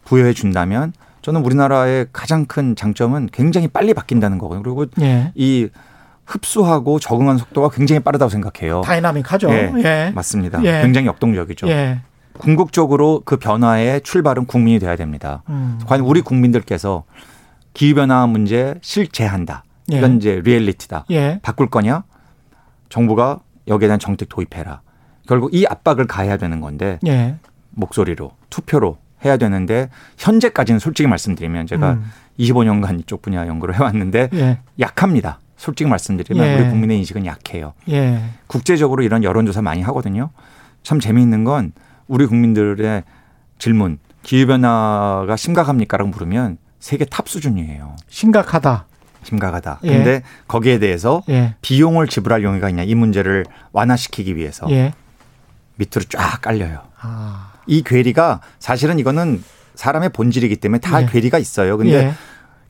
[0.05, 0.93] 부여해 준다면
[1.23, 4.63] 저는 우리나라의 가장 큰 장점은 굉장히 빨리 바뀐다는 거거든요.
[4.63, 5.33] 그리고 예.
[5.35, 5.69] 이
[6.27, 8.83] 흡수하고 적응하는 속도가 굉장히 빠르다고 생각해요.
[8.83, 9.51] 다이나믹하죠.
[9.51, 9.73] 예.
[9.79, 10.13] 예.
[10.15, 10.63] 맞습니다.
[10.65, 10.83] 예.
[10.83, 11.69] 굉장히 역동적이죠.
[11.69, 12.01] 예.
[12.35, 15.43] 궁극적으로 그 변화의 출발은 국민이 돼야 됩니다.
[15.49, 15.81] 음.
[15.87, 17.05] 과연 우리 국민들께서
[17.75, 19.65] 기후변화 문제 실제한다.
[19.93, 19.99] 예.
[19.99, 21.07] 이건 이제 리얼리티다.
[21.11, 21.41] 예.
[21.43, 22.05] 바꿀 거냐?
[22.89, 24.83] 정부가 여기에 대한 정책 도입해라.
[25.27, 27.37] 결국 이 압박을 가해야 되는 건데 예.
[27.71, 32.05] 목소리로 투표로 해야 되는데 현재까지는 솔직히 말씀드리면 제가 음.
[32.39, 34.59] 25년간 이쪽 분야 연구를 해왔는데 예.
[34.81, 35.41] 약합니다.
[35.57, 36.55] 솔직히 말씀드리면 예.
[36.57, 37.73] 우리 국민의 인식은 약해요.
[37.89, 38.21] 예.
[38.49, 40.31] 국제적으로 이런 여론조사 많이 하거든요.
[40.83, 41.73] 참 재미있는 건
[42.09, 43.05] 우리 국민들의
[43.59, 47.95] 질문 기후변화가 심각합니까라고 물으면 세계 탑 수준이에요.
[48.09, 48.87] 심각하다.
[49.23, 49.79] 심각하다.
[49.85, 49.89] 예.
[49.89, 51.55] 근데 거기에 대해서 예.
[51.63, 54.93] 비용을 지불할 용의가 있냐 이 문제를 완화시키기 위해서 예.
[55.77, 56.81] 밑으로 쫙 깔려요.
[57.01, 57.53] 아.
[57.69, 59.45] 이 괴리가 사실은 이거는
[59.77, 61.07] 사람의 본질이기 때문에 다 예.
[61.07, 61.77] 괴리가 있어요.
[61.77, 62.15] 근데 예.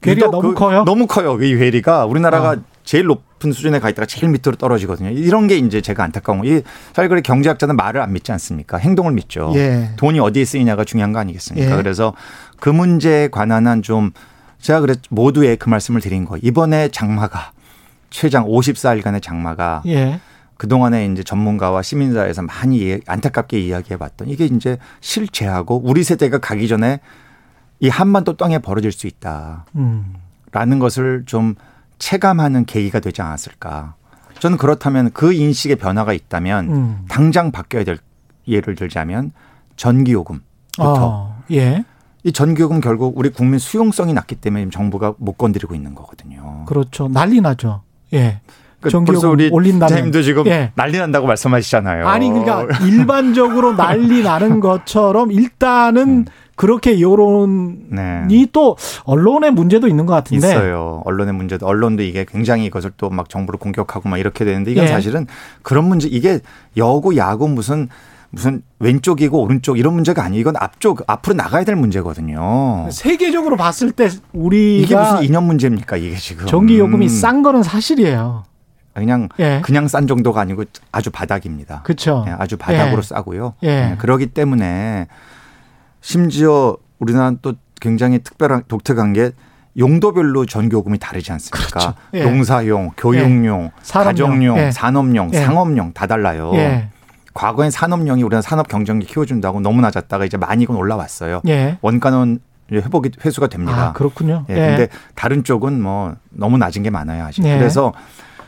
[0.03, 0.85] 괴리가 너무 그- 커요?
[0.85, 1.39] 너무 커요.
[1.43, 2.57] 이 괴리가 우리나라가 아.
[2.85, 5.09] 제일 높은 수준에 가 있다가 제일 밑으로 떨어지거든요.
[5.11, 6.45] 이런 게 이제 제가 안타까운 거.
[6.47, 6.61] 이
[6.93, 8.77] 사실 그래 경제학자는 말을 안 믿지 않습니까?
[8.77, 9.53] 행동을 믿죠.
[9.55, 9.93] 예.
[9.97, 11.73] 돈이 어디에 쓰이냐가 중요한 거 아니겠습니까?
[11.73, 11.77] 예.
[11.77, 12.13] 그래서
[12.63, 14.13] 그 문제에 관한 한 좀
[14.61, 16.37] 제가 그래 모두에 그 말씀을 드린 거.
[16.37, 17.51] 이번에 장마가
[18.11, 20.21] 최장 54일간의 장마가 예.
[20.59, 26.69] 그동안에 이제 전문가와 시민사회에서 많이 예- 안타깝게 이야기해 봤던 이게 이제 실제하고 우리 세대가 가기
[26.69, 27.01] 전에
[27.81, 29.65] 이 한반도 땅에 벌어질 수 있다
[30.53, 30.79] 라는 음.
[30.79, 31.57] 것을 좀
[31.99, 33.97] 체감하는 계기가 되지 않았을까.
[34.39, 37.05] 저는 그렇다면 그 인식의 변화가 있다면 음.
[37.09, 37.99] 당장 바뀌어야 될
[38.47, 39.33] 예를 들자면
[39.75, 40.45] 전기요금부터
[40.79, 41.43] 아.
[41.51, 41.85] 예.
[42.25, 46.65] 이 전기요금 결국 우리 국민 수용성이 낮기 때문에 정부가 못 건드리고 있는 거거든요.
[46.67, 47.09] 그렇죠.
[47.09, 47.83] 난리 나죠.
[48.13, 48.41] 예.
[48.81, 50.03] 그러니까 전기요금 우리 올린다면.
[50.05, 50.73] 팀도 지금 예.
[50.75, 52.07] 난리 난다고 말씀하시잖아요.
[52.07, 56.25] 아니 그러니까 일반적으로 난리 나는 것처럼 일단은 음.
[56.55, 58.47] 그렇게 여론이 네.
[58.53, 61.01] 또 언론의 문제도 있는 것 같은데 있어요.
[61.05, 64.89] 언론의 문제도 언론도 이게 굉장히 이것을 또 막 정부를 공격하고 막 이렇게 되는데 이건 예.
[64.89, 65.27] 사실은
[65.63, 66.39] 그런 문제 이게
[66.77, 67.89] 여고 야구 무슨
[68.33, 70.41] 무슨 왼쪽이고 오른쪽 이런 문제가 아니에요.
[70.41, 72.89] 이건 앞쪽 앞으로 나가야 될 문제거든요.
[72.91, 77.09] 세계적으로 봤을 때 우리가 이게 무슨 이념 문제입니까 이게 지금 전기 요금이 음.
[77.09, 78.45] 싼 거는 사실이에요.
[78.95, 79.61] 그냥 예.
[79.63, 81.83] 그냥 싼 정도가 아니고 아주 바닥입니다.
[81.83, 82.25] 그렇죠.
[82.27, 83.03] 예, 아주 바닥으로 예.
[83.03, 83.55] 싸고요.
[83.65, 83.69] 예.
[83.69, 83.97] 예.
[83.99, 85.09] 그러기 때문에
[86.01, 89.33] 심지어 우리나라는 또 굉장히 특별한 독특한 게
[89.79, 91.69] 용도별로 전기요금이 다르지 않습니까?
[91.69, 91.95] 그렇죠.
[92.15, 92.25] 예.
[92.25, 96.53] 농사용, 교육용, 가정용, 산업용, 상업용 다 달라요.
[97.35, 101.41] 과거엔 산업용이 우리나라 산업 경쟁력 키워준다고 너무 낮았다가 이제 많이 이건 올라왔어요.
[101.81, 102.39] 원가는
[102.71, 103.89] 회복이 회수가 됩니다.
[103.89, 104.45] 아, 그렇군요.
[104.49, 104.55] 예.
[104.55, 107.43] 근데 다른 쪽은 뭐 너무 낮은 게 많아요, 아직.
[107.43, 107.93] 그래서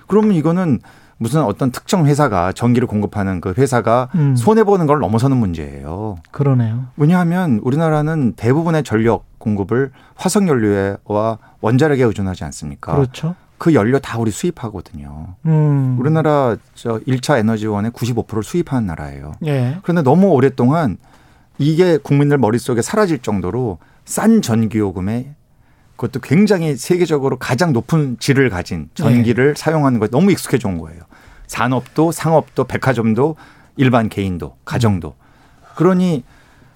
[0.07, 0.80] 그러면 이거는
[1.16, 4.35] 무슨 어떤 특정 회사가 전기를 공급하는 그 회사가 음.
[4.37, 6.16] 손해 보는 걸 넘어서는 문제예요.
[6.30, 6.87] 그러네요.
[6.97, 12.95] 왜냐하면 우리나라는 대부분의 전력 공급을 화석 연료와 원자력에 의존하지 않습니까?
[12.95, 13.35] 그렇죠.
[13.64, 15.36] 그 연료 다 우리 수입하거든요.
[15.46, 15.96] 음.
[15.98, 19.32] 우리나라 저 1차 에너지원의 95%를 수입하는 나라예요.
[19.46, 19.78] 예.
[19.82, 20.98] 그런데 너무 오랫동안
[21.56, 25.34] 이게 국민들 머릿속에 사라질 정도로 싼 전기요금에
[25.96, 29.58] 그것도 굉장히 세계적으로 가장 높은 질을 가진 전기를 네.
[29.58, 31.00] 사용하는 것 너무 익숙해져 온 거예요.
[31.46, 33.36] 산업도 상업도 백화점도
[33.78, 35.14] 일반 개인도 가정도.
[35.74, 36.22] 그러니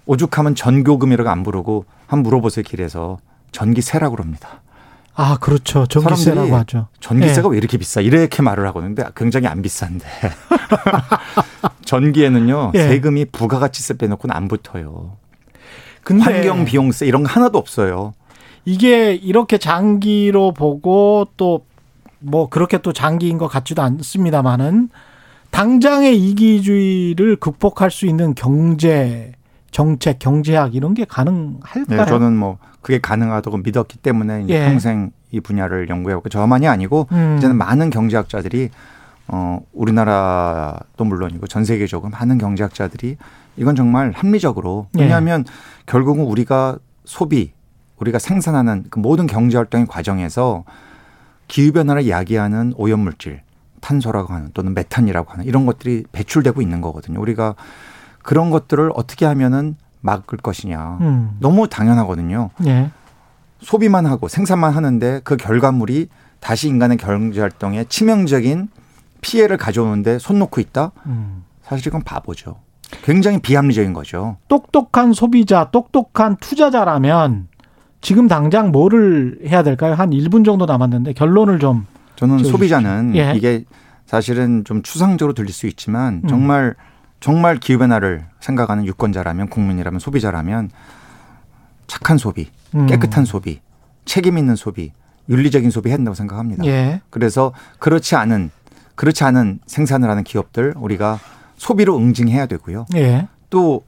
[0.06, 3.18] 오죽하면 전교금이라고 안 부르고 한 물어보세요 길에서
[3.52, 4.62] 전기세라고 그럽니다.
[5.20, 5.86] 아 그렇죠.
[5.86, 6.88] 전기세라고 하죠.
[7.00, 7.52] 전기세가 네.
[7.52, 8.00] 왜 이렇게 비싸?
[8.00, 8.94] 이렇게 말을 하거든요.
[9.16, 10.04] 굉장히 안 비싼데
[11.84, 12.88] 전기에는요 네.
[12.88, 15.16] 세금이 부가가치세 빼놓고는 안 붙어요.
[16.04, 18.14] 근데 환경 비용세 이런 거 하나도 없어요.
[18.64, 21.68] 이게 이렇게 장기로 보고 또
[22.20, 24.90] 뭐 그렇게 또 장기인 것 같지도 않습니다만은
[25.50, 29.32] 당장의 이기주의를 극복할 수 있는 경제
[29.70, 31.84] 정책, 경제학 이런 게 가능할까요?
[31.88, 32.58] 네, 저는 뭐
[32.88, 34.64] 그게 가능하다고 믿었기 때문에 이제 예.
[34.64, 37.36] 평생 이 분야를 연구해왔고 저만이 아니고 음.
[37.36, 38.70] 이제는 많은 경제학자들이
[39.26, 43.18] 어 우리나라도 물론이고 전 세계적으로 많은 경제학자들이
[43.58, 45.02] 이건 정말 합리적으로 예.
[45.02, 45.52] 왜냐하면 예.
[45.84, 47.52] 결국은 우리가 소비
[47.98, 50.64] 우리가 생산하는 그 모든 경제 활동의 과정에서
[51.46, 53.42] 기후 변화를 야기하는 오염 물질,
[53.82, 57.20] 탄소라고 하는 또는 메탄이라고 하는 이런 것들이 배출되고 있는 거거든요.
[57.20, 57.54] 우리가
[58.22, 60.98] 그런 것들을 어떻게 하면은 막을 것이냐.
[61.00, 61.36] 음.
[61.40, 62.50] 너무 당연하거든요.
[62.66, 62.90] 예.
[63.60, 66.08] 소비만 하고 생산만 하는데 그 결과물이
[66.40, 68.68] 다시 인간의 경제 활동에 치명적인
[69.20, 70.92] 피해를 가져오는데 손 놓고 있다?
[71.06, 71.44] 음.
[71.62, 72.56] 사실 이건 바보죠.
[73.02, 74.36] 굉장히 비합리적인 거죠.
[74.48, 77.48] 똑똑한 소비자, 똑똑한 투자자라면
[78.00, 79.94] 지금 당장 뭐를 해야 될까요?
[79.94, 81.86] 한 1분 정도 남았는데 결론을 좀
[82.16, 83.32] 저는 소비자는 예.
[83.36, 83.64] 이게
[84.06, 86.28] 사실은 좀 추상적으로 들릴 수 있지만 음.
[86.28, 86.74] 정말
[87.20, 90.70] 정말 기후 변화를 생각하는 유권자라면 국민이라면 소비자라면
[91.86, 92.86] 착한 소비, 음.
[92.86, 93.60] 깨끗한 소비,
[94.04, 94.92] 책임 있는 소비,
[95.28, 96.64] 윤리적인 소비 해야 된다고 생각합니다.
[96.66, 97.00] 예.
[97.10, 98.50] 그래서 그렇지 않은
[98.94, 101.18] 그렇지 않은 생산을 하는 기업들 우리가
[101.56, 102.86] 소비로 응징해야 되고요.
[102.96, 103.28] 예.
[103.50, 103.84] 또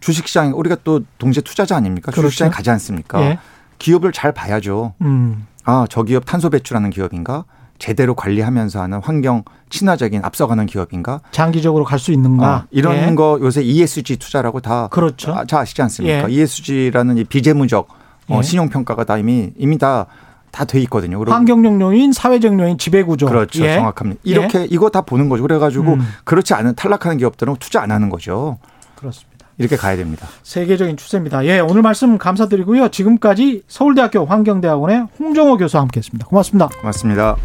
[0.00, 2.10] 주식시장 우리가 또 동시에 투자자 아닙니까?
[2.10, 2.28] 그렇죠.
[2.28, 3.22] 주식시장에 가지 않습니까?
[3.22, 3.38] 예.
[3.78, 4.94] 기업을 잘 봐야죠.
[5.02, 5.46] 음.
[5.64, 7.44] 아, 저 기업 탄소 배출하는 기업인가?
[7.82, 11.20] 제대로 관리하면서 하는 환경 친화적인 앞서가는 기업인가?
[11.32, 12.46] 장기적으로 갈 수 있는가?
[12.46, 13.14] 아, 이런 예.
[13.16, 15.32] 거 요새 ESG 투자라고 다 그렇죠.
[15.34, 16.30] 아, 잘 아시지 않습니까?
[16.30, 16.32] 예.
[16.32, 17.88] ESG라는 이 비재무적
[18.28, 18.42] 어, 예.
[18.42, 20.06] 신용 평가가 다 이미 이미 다
[20.52, 21.24] 다 돼 있거든요.
[21.24, 23.26] 환경적 요인, 사회적 요인, 지배구조.
[23.26, 23.76] 그렇죠, 예.
[23.76, 24.20] 정확합니다.
[24.22, 24.66] 이렇게 예.
[24.70, 25.42] 이거 다 보는 거죠.
[25.42, 26.06] 그래가지고 음.
[26.24, 28.58] 그렇지 않은 탈락하는 기업들은 투자 안 하는 거죠.
[28.94, 29.46] 그렇습니다.
[29.58, 30.26] 이렇게 가야 됩니다.
[30.42, 31.46] 세계적인 추세입니다.
[31.46, 32.88] 예, 오늘 말씀 감사드리고요.
[32.90, 36.26] 지금까지 서울대학교 환경대학원의 홍정호 교수와 함께했습니다.
[36.26, 36.68] 고맙습니다.
[36.80, 37.36] 고맙습니다.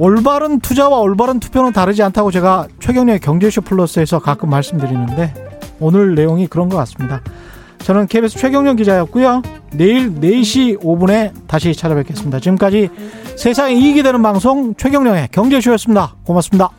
[0.00, 5.34] 올바른 투자와 올바른 투표는 다르지 않다고 제가 최경련의 경제쇼 플러스에서 가끔 말씀드리는데
[5.78, 7.20] 오늘 내용이 그런 것 같습니다.
[7.80, 9.42] 저는 KBS 최경련 기자였고요.
[9.72, 12.40] 내일 4시 5분에 다시 찾아뵙겠습니다.
[12.40, 12.88] 지금까지
[13.36, 16.14] 세상에 이익이 되는 방송 최경련의 경제쇼였습니다.
[16.24, 16.70] 고맙습니다.